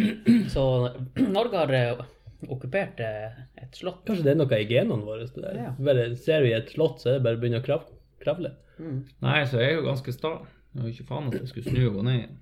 [0.54, 0.64] Så
[1.36, 2.02] Norge har eh,
[2.48, 4.02] okkupert eh, et slott.
[4.06, 5.28] Kanskje det er noe i genene våre?
[5.30, 5.60] Det der.
[5.68, 5.74] Ja.
[5.78, 7.86] Bare ser vi et slott, så er det bare å begynne å krav
[8.22, 8.54] kravle.
[8.78, 8.98] Mm.
[9.22, 10.36] Nei, så jeg er jo ganske sta.
[10.72, 12.36] Jeg var ikke faen at jeg skulle snu og gå ned igjen.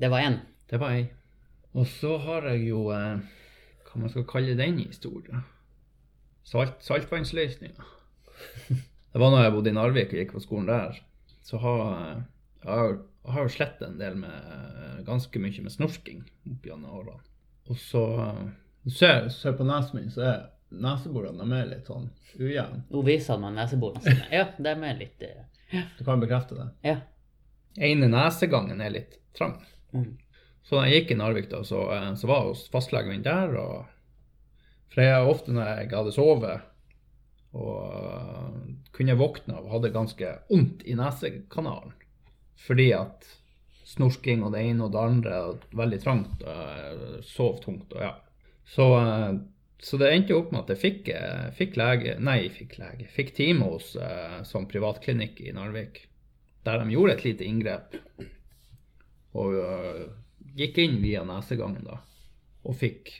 [0.00, 0.38] Det var én.
[0.70, 1.10] Det var jeg.
[1.78, 3.20] Og så har jeg jo eh,
[3.86, 5.44] Hva man skal kalle den historien?
[6.46, 7.86] Salt, saltvannsløsninga.
[9.12, 10.98] Det var når jeg bodde i Narvik og gikk på skolen der.
[11.46, 11.80] Så har
[12.62, 12.88] jeg har,
[13.24, 17.22] jeg har jo slett en del med eh, ganske mye med snorking opp gjennom årene.
[17.70, 18.48] Og så eh,
[18.84, 20.40] Du ser, ser på nesen min, så er
[20.70, 22.08] neseborene er litt sånn
[22.38, 22.84] ujevne.
[22.90, 24.28] Nå viser meg neseborene sine.
[24.32, 25.84] Ja, de er litt ja.
[25.98, 26.68] Du kan bekrefte det.
[26.86, 26.96] Ja.
[27.78, 29.58] ene nesegangen er litt trang.
[29.94, 30.16] Mm.
[30.66, 33.26] Så da jeg gikk i Narvik, da, så, eh, så var jeg hos fastlegen min
[33.26, 33.56] der.
[33.58, 34.56] Og,
[34.92, 36.66] for jeg ofte når jeg hadde sovet
[37.58, 38.58] og eh,
[38.94, 41.96] kunne våkne og hadde ganske vondt i nesekanalen
[42.60, 43.24] fordi at
[43.88, 48.12] snorking og det ene og det andre og veldig trangt og sov tungt og ja.
[48.70, 49.40] Så, eh,
[49.82, 51.10] så det endte opp med at jeg fikk,
[51.56, 53.08] fikk lege Nei, fikk lege.
[53.10, 53.94] Fikk time hos
[54.46, 56.02] sånn privatklinikk i Narvik
[56.68, 57.96] der de gjorde et lite inngrep
[59.40, 59.56] og
[60.56, 62.00] gikk inn via nesegangen da,
[62.66, 63.12] og fikk,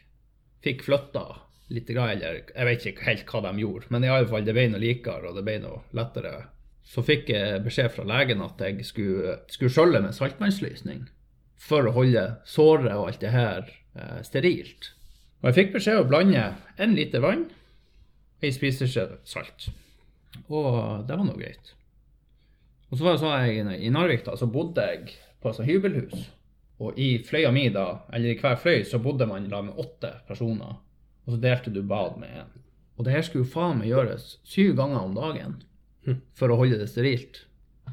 [0.65, 1.27] fikk flytta
[1.71, 4.67] litt, eller jeg vet ikke helt hva de gjorde, men i alle fall det ble
[4.73, 6.49] noe likere og det ble noe lettere.
[6.91, 11.05] Så fikk jeg beskjed fra legen at jeg skulle, skulle skjølve med saltvannslysning
[11.61, 14.91] for å holde såret og alt det her eh, sterilt.
[15.41, 16.49] Og jeg fikk beskjed å blande
[16.81, 17.47] en liter vann,
[18.41, 19.69] ei spiseskje salt.
[20.49, 21.75] Og det var nå greit.
[22.91, 26.27] Og så var det sånn jeg, I Narvik da, så bodde jeg på et hybelhus.
[26.81, 30.15] Og i fløya mi da, eller i hver fløy, så bodde man da med åtte
[30.29, 30.79] personer.
[31.27, 32.55] Og så delte du bad med en.
[32.97, 35.61] Og det her skulle jo faen meg gjøres syv ganger om dagen
[36.37, 37.45] for å holde det sterilt.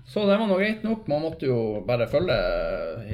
[0.08, 1.08] Så det var nå greit nok.
[1.12, 2.38] Man måtte jo bare følge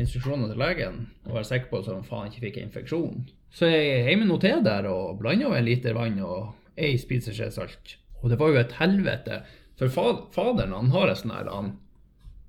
[0.01, 3.25] instruksjonene til legen og være sikker på at man faen ikke fikk infeksjon.
[3.53, 7.51] Så jeg heiv meg nå til der og blanda en liter vann og ei spiseskje
[7.53, 7.97] salt.
[8.21, 9.41] Og det var jo et helvete.
[9.77, 11.73] For faderen han har et sånn her han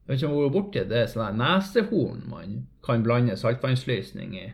[0.05, 4.51] Jeg vet ikke om hun er borti det sånn nesehorn man kan blande saltvannsløsning i.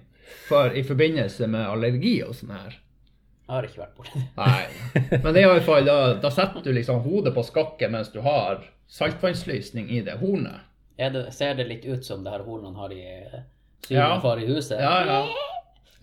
[0.46, 2.76] For, I forbindelse med allergi og sånn her.
[2.76, 4.28] Jeg har ikke vært borti det.
[4.38, 5.16] Nei.
[5.24, 8.12] Men det er i alle fall, da, da setter du liksom hodet på skakket mens
[8.14, 10.68] du har saltvannsløsning i det hornet.
[11.00, 11.24] Det.
[11.34, 13.02] Ser det litt ut som det her hornene har i
[13.88, 14.36] syvende Ja.
[14.38, 14.78] i huset?
[14.78, 15.20] Ja, ja.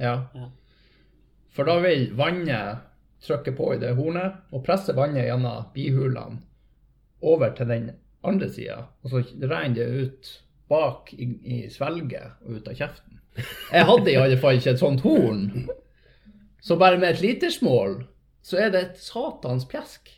[0.01, 0.15] ja.
[0.35, 0.49] Ja.
[1.55, 2.83] For da vil vannet
[3.23, 6.41] trykke på i det hornet og presse vannet gjennom bihulene
[7.21, 7.87] over til den
[8.27, 8.81] andre sida.
[9.03, 10.33] Og så renner det ut
[10.71, 13.21] bak i, i svelget og ut av kjeften.
[13.71, 15.67] Jeg hadde i alle fall ikke et sånt horn.
[16.63, 18.01] Så bare med et litersmål
[18.47, 20.09] så er det et satans pjesk.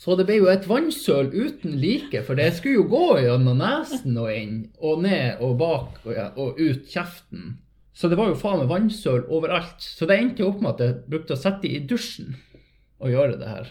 [0.00, 4.16] Så det ble jo et vannsøl uten like, for det skulle jo gå gjennom nesen
[4.16, 7.58] og inn, og ned og bak og, og ut kjeften.
[7.92, 9.82] Så det var jo faen meg vannsøl overalt.
[9.84, 12.32] Så det endte jo opp med at jeg brukte å sette i dusjen
[13.00, 13.68] og gjøre det her.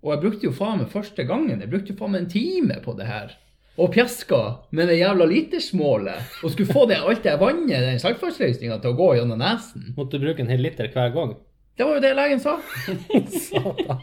[0.00, 2.78] Og jeg brukte jo faen meg første gangen, jeg brukte jo faen meg en time
[2.84, 3.34] på det her.
[3.80, 4.38] Og pjeska
[4.76, 8.98] med det jævla litersmålet, og skulle få det, alt det vannet, den saltvannsløsninga, til å
[8.98, 9.92] gå gjennom nesen.
[9.96, 11.36] Måtte du bruke en hel liter hver gang?
[11.78, 12.56] Det var jo det legen sa.
[13.46, 14.02] Satan.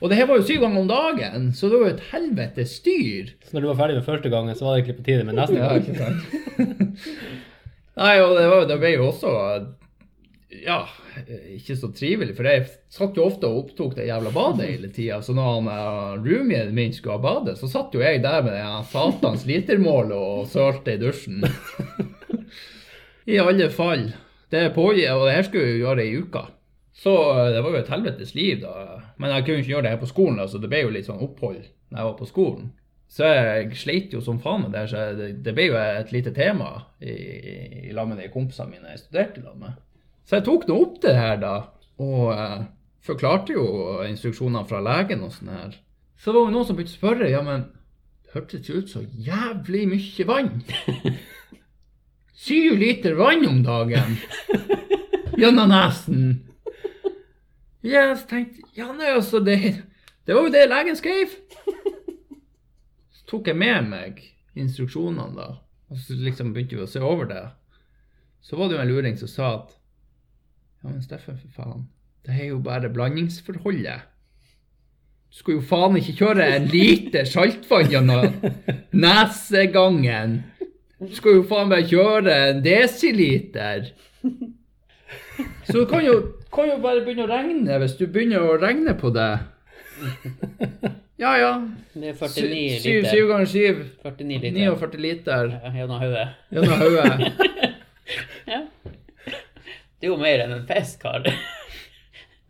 [0.00, 2.70] Og det her var jo syv ganger om dagen, så det var jo et helvetes
[2.80, 3.34] styr.
[3.44, 5.36] Så når du var ferdig med første gangen, så var det egentlig på tide med
[5.36, 5.82] neste Ja, gang?
[5.84, 7.02] ikke sant?
[8.00, 9.34] Nei, og det, var, det ble jo også
[10.50, 10.80] ja,
[11.54, 15.20] ikke så trivelig, for jeg satt jo ofte og opptok det jævla badet hele tida.
[15.22, 18.56] Så når han, eh, roomien min skulle ha badet, så satt jo jeg der med
[18.58, 21.44] det satans litermål og sølte i dusjen.
[23.30, 24.10] I alle fall.
[24.50, 26.48] Det pågikk, og det her skulle jo gjøre i uka.
[26.98, 28.98] Så eh, det var jo et helvetes liv, da.
[29.22, 31.22] Men jeg kunne ikke gjøre det her på skolen, så det ble jo litt sånn
[31.22, 32.72] opphold når jeg var på skolen.
[33.10, 36.34] Så jeg sleit jo som faen med det, så det, det ble jo et lite
[36.34, 36.72] tema
[37.02, 37.54] i, i,
[37.90, 39.78] i lag med de kompisene mine jeg studerte i lag med.
[40.30, 41.54] Så jeg tok nå opp det her, da,
[41.98, 42.60] og eh,
[43.02, 43.64] forklarte jo
[44.06, 45.72] instruksjonene fra legen og sånn her.
[46.22, 47.64] Så var det noen som begynte å spørre, ja, men
[48.22, 50.52] det hørtes jo ut så jævlig mye vann.
[52.44, 54.20] Syv liter vann om dagen
[55.42, 56.22] gjennom nesen.
[57.82, 59.58] Ja, så tenkte ja, nei, altså, det,
[60.30, 61.34] det var jo det legen skrev.
[63.16, 64.22] Så tok jeg med meg
[64.54, 65.50] instruksjonene da,
[65.90, 67.44] og så liksom begynte vi å se over det.
[68.46, 69.76] Så var det jo en luring som sa at,
[70.82, 71.82] ja, men Steffen, for faen,
[72.26, 74.06] det er jo bare blandingsforholdet.
[75.30, 78.32] Du skulle jo faen ikke kjøre en liter saltvann gjennom
[78.92, 80.40] nesegangen.
[81.00, 83.90] Du skal jo faen meg kjøre en desiliter.
[85.68, 86.16] Så du kan jo,
[86.52, 89.30] kan jo bare begynne å regne hvis du begynner å regne på det.
[91.20, 91.52] Ja, ja.
[91.94, 93.10] Det er 49 Syv, liter.
[93.12, 93.80] syv ganger syv.
[94.04, 94.76] 49 liter.
[94.80, 96.28] 49 liter Ja, Gjennom hodet.
[96.52, 97.48] gjennom hodet.
[98.50, 98.60] Ja.
[100.00, 101.20] Det er jo mer enn en fisk har.
[101.26, 101.34] Det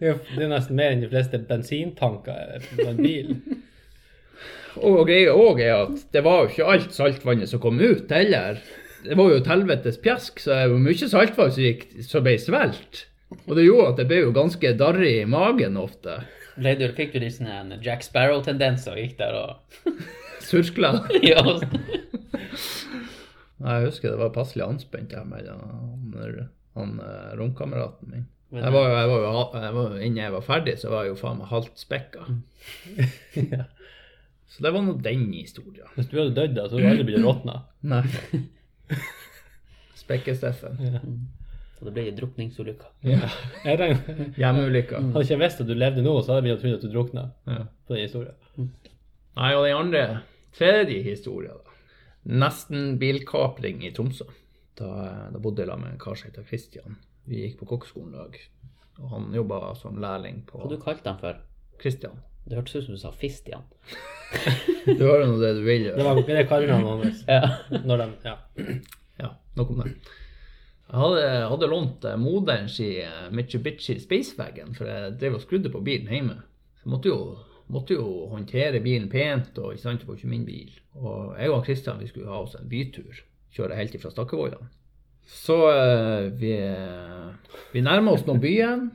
[0.00, 3.34] er jo- det er nesten mer enn de fleste bensintanker på en bil.
[4.86, 8.60] Og greia òg er at det var jo ikke alt saltvannet som kom ut heller.
[9.02, 12.36] Det var jo et helvetes pjask, så det var mye saltvann som, gikk, som ble
[12.38, 13.06] svelt.
[13.48, 16.20] Og det gjorde at det ble jo ganske darrig i magen ofte.
[16.60, 19.90] Ble du, fikk du litt sånn en Jack Sparrow-tendens og gikk der og
[20.50, 20.94] Surkla.
[21.32, 21.42] ja,
[23.60, 25.50] Nei, Jeg husker det var passelig anspent her med
[26.74, 28.26] han, eh, romkameraten min.
[28.52, 31.04] Jeg var, jo, jeg var jo, jeg var, jo- Innen jeg var ferdig, så var
[31.04, 32.24] jeg jo faen meg halvt spekka.
[33.54, 33.64] Ja.
[34.50, 35.86] Så det var nå den historien.
[35.94, 37.60] Hvis du hadde dødd da, så hadde du aldri blitt råtna.
[37.92, 38.02] Nei.
[40.00, 40.78] Spekke-Steffen.
[41.78, 42.88] Så det ble en drukningsulykke.
[43.06, 43.28] Ja.
[43.64, 44.98] Regner, Hjemmeulykka.
[45.00, 46.82] hadde ikke jeg visst at du levde nå, så hadde jeg begynt å tro at
[46.82, 47.60] du drukna Ja.
[47.86, 48.36] på den historien.
[49.38, 50.02] Nei, og den andre,
[50.58, 51.78] tredje historien, da.
[52.42, 54.26] Nesten bilkapring i Tromsø.
[54.80, 54.88] Da,
[55.34, 56.96] da bodde jeg sammen med en kar som heter Christian.
[57.28, 58.38] Vi gikk på kokkeskolen i dag.
[59.00, 61.38] Og han jobba som lærling på Hva du kalte han for?
[61.80, 62.16] Christian.
[62.48, 63.66] Det hørtes ut som du sa Fistian.
[64.86, 66.04] Du hører nå det du vil Det gjøre.
[66.06, 67.22] var det kallenavnet hans.
[67.28, 67.80] Ja.
[67.84, 68.34] Når ja.
[69.20, 69.90] Ja, nok om det.
[70.90, 75.70] Jeg hadde, hadde lånt moderen moderens i eh, Mitsubishi Spacewagon, for jeg drev og skrudde
[75.70, 76.38] på bilen hjemme.
[76.80, 77.18] Så jeg måtte jo,
[77.70, 80.72] måtte jo håndtere bilen pent, og ikke sant, det var ikke min bil.
[80.98, 83.20] Og jeg og Kristian vi skulle ha oss en bytur.
[83.54, 84.68] Kjøre helt ifra Stakkevollan.
[85.30, 87.28] Så eh, vi, eh,
[87.72, 88.90] vi nærmer oss nå byen.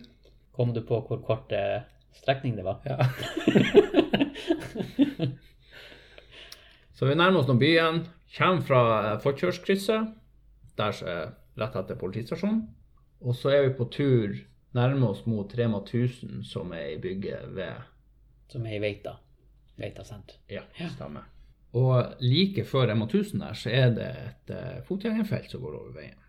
[0.55, 1.81] Kom du på hvor kort eh,
[2.15, 2.79] strekning det var?
[2.85, 2.97] ja.
[6.95, 8.05] Så vi nærmer oss nå byen.
[8.37, 8.81] Kommer fra
[9.23, 10.11] forkjørskrysset,
[10.75, 11.29] der er
[11.59, 12.65] rett etter politistasjonen.
[13.23, 14.35] Og så er vi på tur
[14.75, 17.73] nærmer oss mot Rema 1000, som er i bygget ved
[18.51, 19.15] Som er i Veita.
[19.79, 20.35] Veita senter.
[20.51, 20.61] Ja,
[20.95, 21.34] stemmer.
[21.75, 25.95] Og like før Rema 1000 der, så er det et uh, fotgjengerfelt som går over
[25.97, 26.19] veien.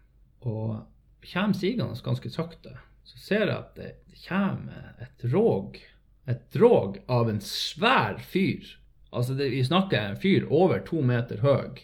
[0.46, 0.80] Og
[1.26, 2.74] kommer sigende ganske sakte,
[3.06, 3.92] så ser jeg at det
[4.24, 5.78] kommer et råg,
[6.26, 8.66] et råg av en svær fyr.
[9.12, 11.78] Altså, det, vi snakker en fyr over to meter høy.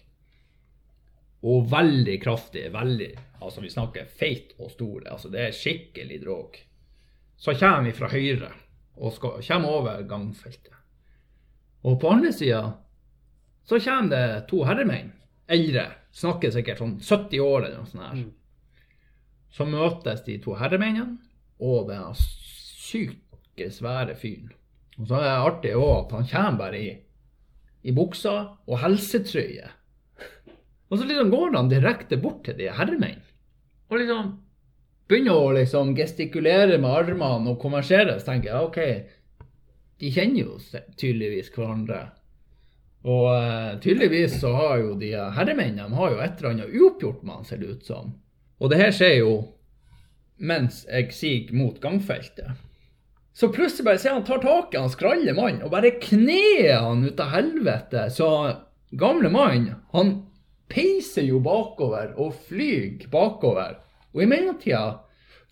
[1.43, 6.59] Og veldig kraftig, veldig, altså vi snakker feit og stor, altså det er skikkelig drog.
[7.39, 8.53] Så kommer vi fra høyre,
[8.95, 10.75] og skal, kommer over gangfeltet.
[11.83, 12.61] Og på andre sida
[13.69, 15.13] så kommer det to herremenn,
[15.53, 18.25] eldre, snakker sikkert sånn 70 år eller noe sånt her.
[19.53, 21.19] Så møtes de to herremennene
[21.63, 24.53] og den syke, svære fyren.
[24.99, 26.91] Og så er det artig òg at han kommer bare i,
[27.89, 28.35] i buksa
[28.67, 29.71] og helsetrøye.
[30.93, 33.29] Og så liksom går han direkte bort til de herremennene.
[33.93, 34.33] Og liksom
[35.09, 38.17] begynner å liksom gestikulere med armene og konversere.
[38.19, 38.81] Så tenker jeg OK,
[40.01, 40.59] de kjenner jo
[40.97, 42.07] tydeligvis hverandre.
[43.03, 47.25] Og uh, tydeligvis så har jo de herremennene de har jo et eller annet uoppgjort
[47.27, 48.13] med han, ser det ut som.
[48.63, 49.33] Og det her skjer jo
[50.43, 52.59] mens jeg siger mot gangfeltet.
[53.33, 57.05] Så plutselig bare ser han tar tak i han skralle mann og bare kner han
[57.07, 58.09] ut av helvete.
[58.13, 58.29] Så
[58.91, 60.13] gamle mann, han
[60.73, 63.79] peiser jo bakover og flyr bakover.
[64.13, 65.01] Og i mellomtida,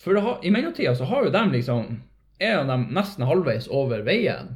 [0.01, 1.99] for det i mellomtida så har jo dem liksom
[2.41, 4.55] Er de nesten halvveis over veien.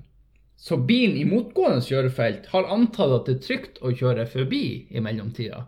[0.57, 5.03] Så bilen i motgående kjørefelt har antatt at det er trygt å kjøre forbi i
[5.05, 5.67] mellomtida.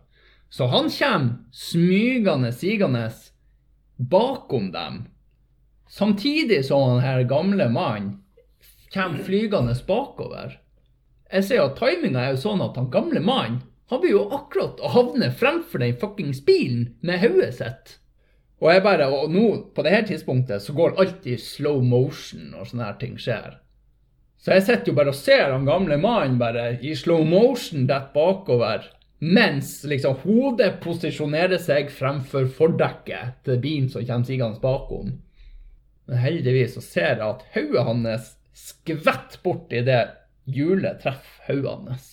[0.49, 3.11] Så han kommer smygende, sigende
[3.97, 5.05] bakom dem.
[5.89, 8.22] Samtidig som han her gamle mannen
[8.95, 10.59] kommer flygende bakover.
[11.32, 14.80] Jeg ser at timinga er jo sånn at han gamle mannen han blir jo akkurat
[14.82, 17.93] å havne fremfor den fuckings bilen med hodet sitt.
[18.59, 19.45] Og jeg bare, og nå,
[19.76, 23.59] på det her tidspunktet, så går alt i slow motion når sånne her ting skjer.
[24.39, 28.12] Så jeg sitter jo bare og ser han gamle mannen bare i slow motion dette
[28.14, 28.84] bakover,
[29.18, 35.14] mens liksom hodet posisjonerer seg fremfor fordekket til bilen som kommer sigende bakom.
[36.07, 40.05] Men heldigvis så ser jeg at hodet hans skvetter bort idet
[40.47, 42.07] hjulet treffer hodet hans.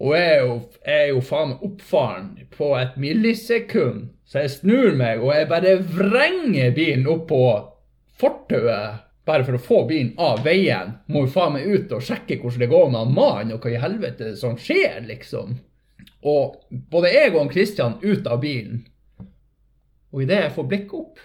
[0.00, 0.54] Og jeg er jo,
[0.86, 5.50] jeg er jo faen meg oppfaren på et millisekund, så jeg snur meg og jeg
[5.50, 7.42] bare vrenger bilen opp på
[8.20, 10.96] fortauet bare for å få bilen av veien.
[11.06, 13.82] Må jo faen meg ut og sjekke hvordan det går med mannen, og hva i
[13.82, 15.56] helvete som skjer, liksom.
[16.26, 16.60] Og
[16.90, 18.84] både jeg og Christian ut av bilen.
[20.10, 21.20] Og idet jeg får blikket opp,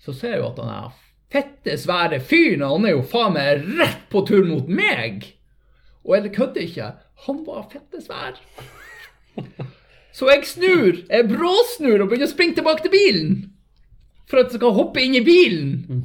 [0.00, 0.98] så ser jeg jo at han er
[1.30, 5.26] fette svære fyren, han er jo faen meg rett på tur mot meg.
[6.06, 6.92] Og jeg kødder ikke,
[7.26, 8.38] han var fette svær.
[10.16, 13.34] Så jeg snur, jeg bråsnur og begynner å springe tilbake til bilen.
[14.30, 16.04] For at jeg skal hoppe inn i bilen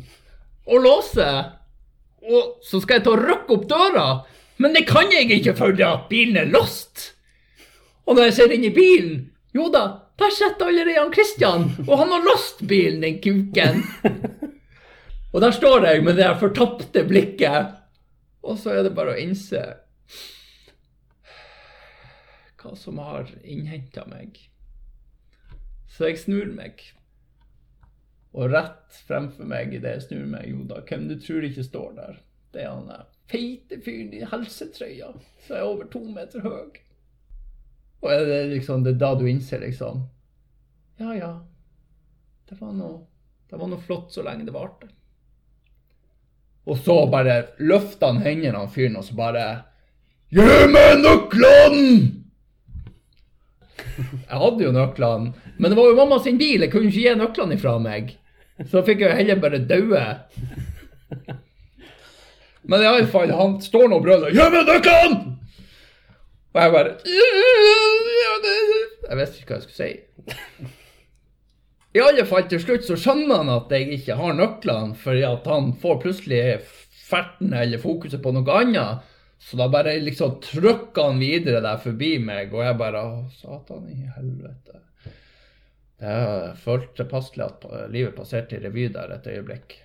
[0.65, 1.27] og låse.
[2.25, 4.07] Og så skal jeg ta og rykke opp døra,
[4.57, 7.11] men det kan jeg ikke fordi at bilen er låst.
[8.05, 9.19] Og når jeg ser inn i bilen,
[9.55, 9.85] jo da,
[10.19, 13.83] der sitter allerede han Christian, og han har låst bilen, den kuken.
[15.35, 17.73] Og der står jeg med det fortapte blikket,
[18.39, 19.59] og så er det bare å innse
[22.61, 24.37] hva som har innhenta meg.
[25.91, 26.79] Så jeg snur meg.
[28.35, 31.93] Og rett fremfor meg idet jeg snur meg, jo da, hvem du tror ikke står
[31.99, 32.17] der?
[32.51, 35.13] Det er han der feite fyren i helsetrøya
[35.45, 36.81] som er over to meter høy.
[38.03, 40.05] Og er det liksom det er da du innser, liksom
[41.01, 41.31] Ja, ja.
[42.45, 43.05] Det var noe
[43.49, 44.89] Det var noe flott så lenge det varte.
[46.65, 49.45] Og så bare løfter han hendene av fyren, og så bare
[50.33, 52.21] Gi meg nøklene!
[53.95, 57.13] Jeg hadde jo nøklene, men det var jo mamma sin bil, jeg kunne ikke gi
[57.15, 58.15] nøklene ifra meg.
[58.63, 60.03] Så fikk jeg heller bare daue.
[62.65, 65.35] Men iallfall, han står nå og brøler 'Gi meg nøklene!'
[66.55, 66.91] Og jeg bare
[69.09, 69.91] Jeg visste ikke hva jeg skulle si.
[71.95, 75.45] I alle fall til slutt så skjønner han at jeg ikke har nøklene, fordi at
[75.47, 76.41] han får plutselig
[77.05, 79.03] ferten eller fokuset på noe annet.
[79.39, 83.85] Så da bare liksom trykker han videre der forbi meg, og jeg bare Å, satan
[83.91, 84.81] i helvete.
[86.01, 89.77] Jeg følte passelig at livet passerte i revy der et øyeblikk.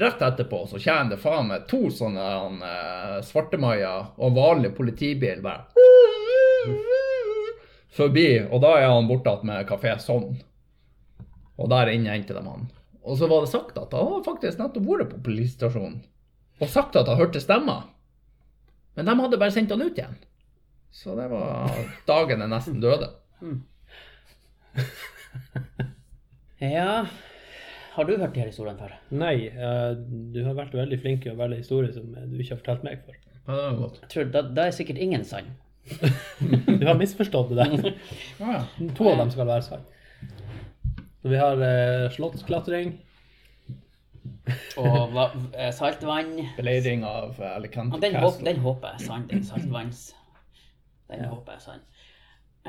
[0.00, 2.26] Rett etterpå så kommer det faen meg to sånne
[2.62, 5.66] eh, svartemaier og en vanlig politibil bare
[7.90, 10.36] forbi, og da er han borte med Kafé Sånn.
[11.60, 12.68] Og der inne henter de han.
[13.02, 15.98] Og så var det sagt at han faktisk nettopp vært på politistasjonen
[16.60, 17.88] og sagt at han hørte stemmer.
[18.94, 20.18] Men de hadde bare sendt han ut igjen.
[20.92, 21.70] Så det var
[22.06, 23.08] dagen jeg nesten døde.
[26.60, 27.06] Ja
[27.94, 28.92] Har du hørt de her historiene før?
[29.16, 29.92] Nei, eh,
[30.34, 33.00] du har vært veldig flink i å velge historier som du ikke har fortalt meg
[33.06, 33.16] før.
[33.40, 34.00] Ja, det var godt.
[34.04, 35.48] Jeg tror da, da er sikkert ingen sann.
[36.80, 37.94] Du har misforstått det der.
[38.38, 38.90] Ja, ja.
[38.96, 39.86] To av dem skal være sann.
[41.20, 42.94] Så vi har eh, slottsklatring.
[44.80, 45.16] Og
[45.54, 48.46] eh, saltvann Beleiring av eh, Alicante Ja, den, håp, Castle.
[48.48, 50.00] den håper jeg er sann, den saltvanns.
[51.10, 51.84] Den håper jeg er sann.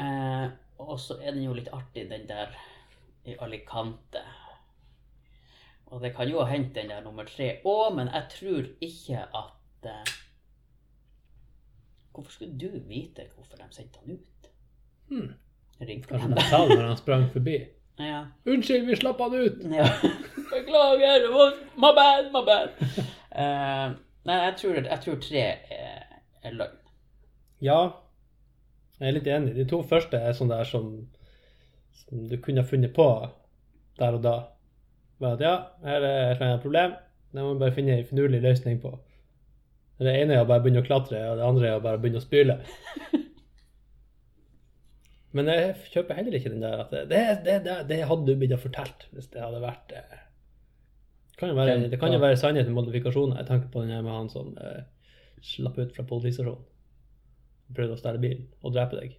[0.01, 0.45] Eh,
[0.87, 2.53] og så er den jo litt artig, den der
[3.25, 4.23] i Alicante.
[5.91, 9.25] Og det kan jo ha hendt den der nummer tre òg, men jeg tror ikke
[9.25, 10.17] at eh,
[12.11, 14.49] Hvorfor skulle du vite hvorfor de sendte han ut?
[15.07, 15.29] Hmm.
[15.81, 17.59] Ringte Kanskje han de sa det når han sprang forbi.
[17.99, 18.25] Ja.
[18.47, 19.59] Unnskyld, vi slapp han ut!
[19.75, 19.85] ja.
[20.51, 21.27] Beklager,
[21.77, 22.69] my bad, my bad.
[23.35, 25.43] uh, nei, jeg tror, jeg tror tre
[25.75, 26.07] er,
[26.43, 26.79] er løgn.
[27.61, 27.81] Ja,
[29.01, 29.55] jeg er litt enig.
[29.57, 30.91] De to første er sånn der som,
[32.03, 33.07] som du kunne ha funnet på
[33.97, 34.35] der og da.
[35.21, 36.93] Bare at ja, her er et problem.
[37.31, 38.91] Det må vi bare finne en finurlig løsning på.
[40.01, 42.21] Det ene er å bare begynne å klatre, og det andre er å bare begynne
[42.21, 42.57] å spyle.
[45.37, 48.39] Men jeg kjøper heller ikke den der at det, det, det, det, det hadde du
[48.39, 50.17] blitt fortalt hvis det hadde vært eh,
[51.39, 53.39] kan være, Det kan jo være sannhet med modifikasjoner.
[53.39, 54.83] Jeg tenker på den her med han som eh,
[55.41, 56.67] slapp ut fra politistasjonen.
[57.75, 59.15] Prøvde å stjele bilen og drepe deg.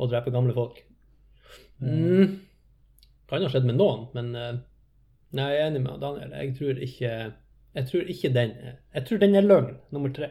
[0.00, 0.78] Og drepe gamle folk.
[1.82, 2.38] Mm.
[3.30, 4.58] Kan ha skjedd med noen, men eh,
[5.36, 6.32] nei, jeg er enig med Daniel.
[6.36, 7.12] Jeg tror ikke
[7.76, 8.52] Jeg tror ikke den
[8.94, 10.30] Jeg tror den er løgn, nummer tre.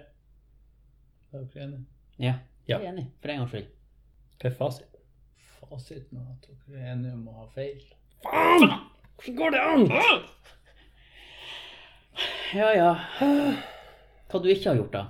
[1.33, 1.85] Er dere enige?
[2.19, 2.33] Ja,
[2.67, 2.77] Ja.
[2.79, 3.05] jeg er enig.
[3.21, 3.69] For en gangs skyld.
[4.39, 5.01] Hva er fasiten?
[5.69, 7.81] Fasiten er at dere er enige om å ha feil.
[8.25, 8.69] Faen!
[9.19, 9.83] Hvordan går det an?
[12.55, 12.91] Ja, ja.
[14.29, 15.03] Hva du ikke har gjort, da?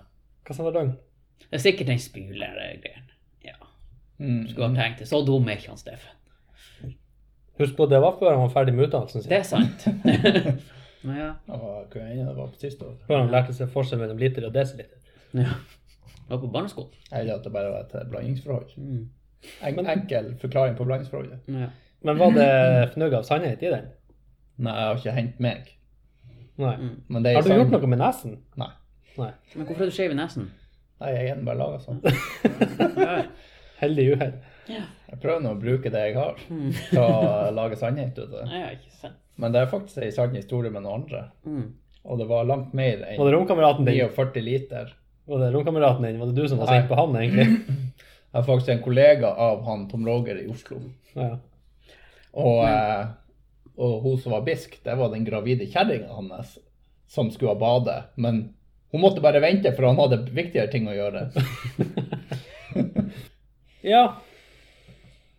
[0.47, 0.93] Hva som var løgn?
[1.39, 3.07] Det er sikkert den spyler-greien.
[3.45, 3.55] Ja.
[4.19, 4.47] Mm.
[4.49, 5.07] Skulle ha tenkt det.
[5.09, 6.15] Så dum er ikke han Steffen.
[7.59, 9.31] Husk på, det var før han var ferdig med utdannelsen sin.
[9.31, 9.87] Det er sant.
[11.03, 11.33] Men ja.
[11.47, 12.95] Det var på siste år.
[13.07, 14.95] Før han lærte seg forskjell mellom liter og desiliter.
[15.33, 15.57] ja.
[16.29, 16.91] Det Var på barneskolen.
[17.11, 18.75] Eller at det bare var et blandingsforhold.
[18.77, 19.09] Mm.
[19.65, 21.39] En, enkel forklaring på blandingsforholdet.
[21.47, 21.69] Ja.
[22.05, 23.87] Men var det fnugg av sannhet i den?
[24.59, 25.71] Nei, jeg har ikke hengt meg.
[26.59, 26.75] Nei.
[26.77, 26.91] Mm.
[27.07, 28.37] Men det er Har du sann- gjort noe med nesen?
[28.61, 28.69] Nei.
[29.17, 29.31] Nei.
[29.55, 30.51] Men hvorfor er du skjev i nesen?
[30.99, 31.99] Nei, jeg er bare laga sånn.
[32.99, 33.17] Ja.
[33.81, 34.33] Heldig uhell.
[34.69, 36.71] Jeg prøver nå å bruke det jeg har, Mm.
[36.89, 38.63] til å lage sannhet ut av det.
[39.03, 39.11] ja.
[39.39, 41.21] Men det er faktisk en sann historie med noen andre.
[41.47, 41.67] Mm.
[42.11, 44.91] Og det var langt mer enn Var det 49 liter.
[45.29, 46.19] Var det romkameraten din?
[46.19, 47.45] Var det du som var sint på han, egentlig?
[48.33, 50.81] Jeg er faktisk en kollega av han Tom Roger i Oslo.
[51.15, 51.37] Ja.
[52.35, 53.07] Og, eh,
[53.79, 56.57] og hun som var bisk, det var den gravide kjerringa hans
[57.09, 57.95] som skulle ha bade.
[58.21, 58.53] Men
[58.91, 61.27] hun måtte bare vente, for han hadde viktigere ting å gjøre.
[63.93, 64.03] ja.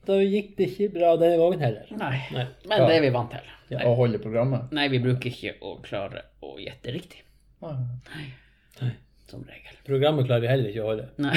[0.07, 1.91] Da gikk det ikke bra denne gangen heller.
[1.99, 2.15] Nei.
[2.35, 2.47] Nei.
[2.71, 3.51] Men det er vi vant til.
[3.71, 3.83] Nei.
[3.87, 4.71] Å holde programmet.
[4.75, 7.21] Nei, vi bruker ikke å klare å gjette riktig.
[7.63, 8.25] Nei,
[9.31, 9.77] Som regel.
[9.87, 11.07] Programmet klarer vi heller ikke å holde.
[11.23, 11.37] Nei.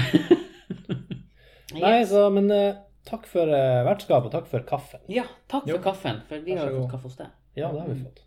[1.83, 5.03] Nei, så, men uh, takk for uh, vertskapet, og takk for kaffen.
[5.11, 5.81] Ja, takk for Jo.
[5.83, 7.33] kaffen, for vi har jo fått kaffe hos deg.
[7.57, 8.22] Ja, det har vi fått.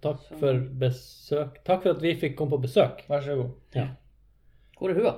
[0.00, 1.58] Takk for besøk.
[1.66, 3.02] Takk for at vi fikk komme på besøk.
[3.08, 3.50] Vær så god.
[3.76, 3.86] Ja.
[4.78, 5.12] Hvor er hua?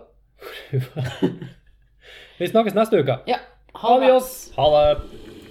[2.39, 3.21] vi snakkes neste uke.
[3.31, 3.39] Ja.
[3.79, 4.11] Ha det.
[4.57, 5.42] Ha det.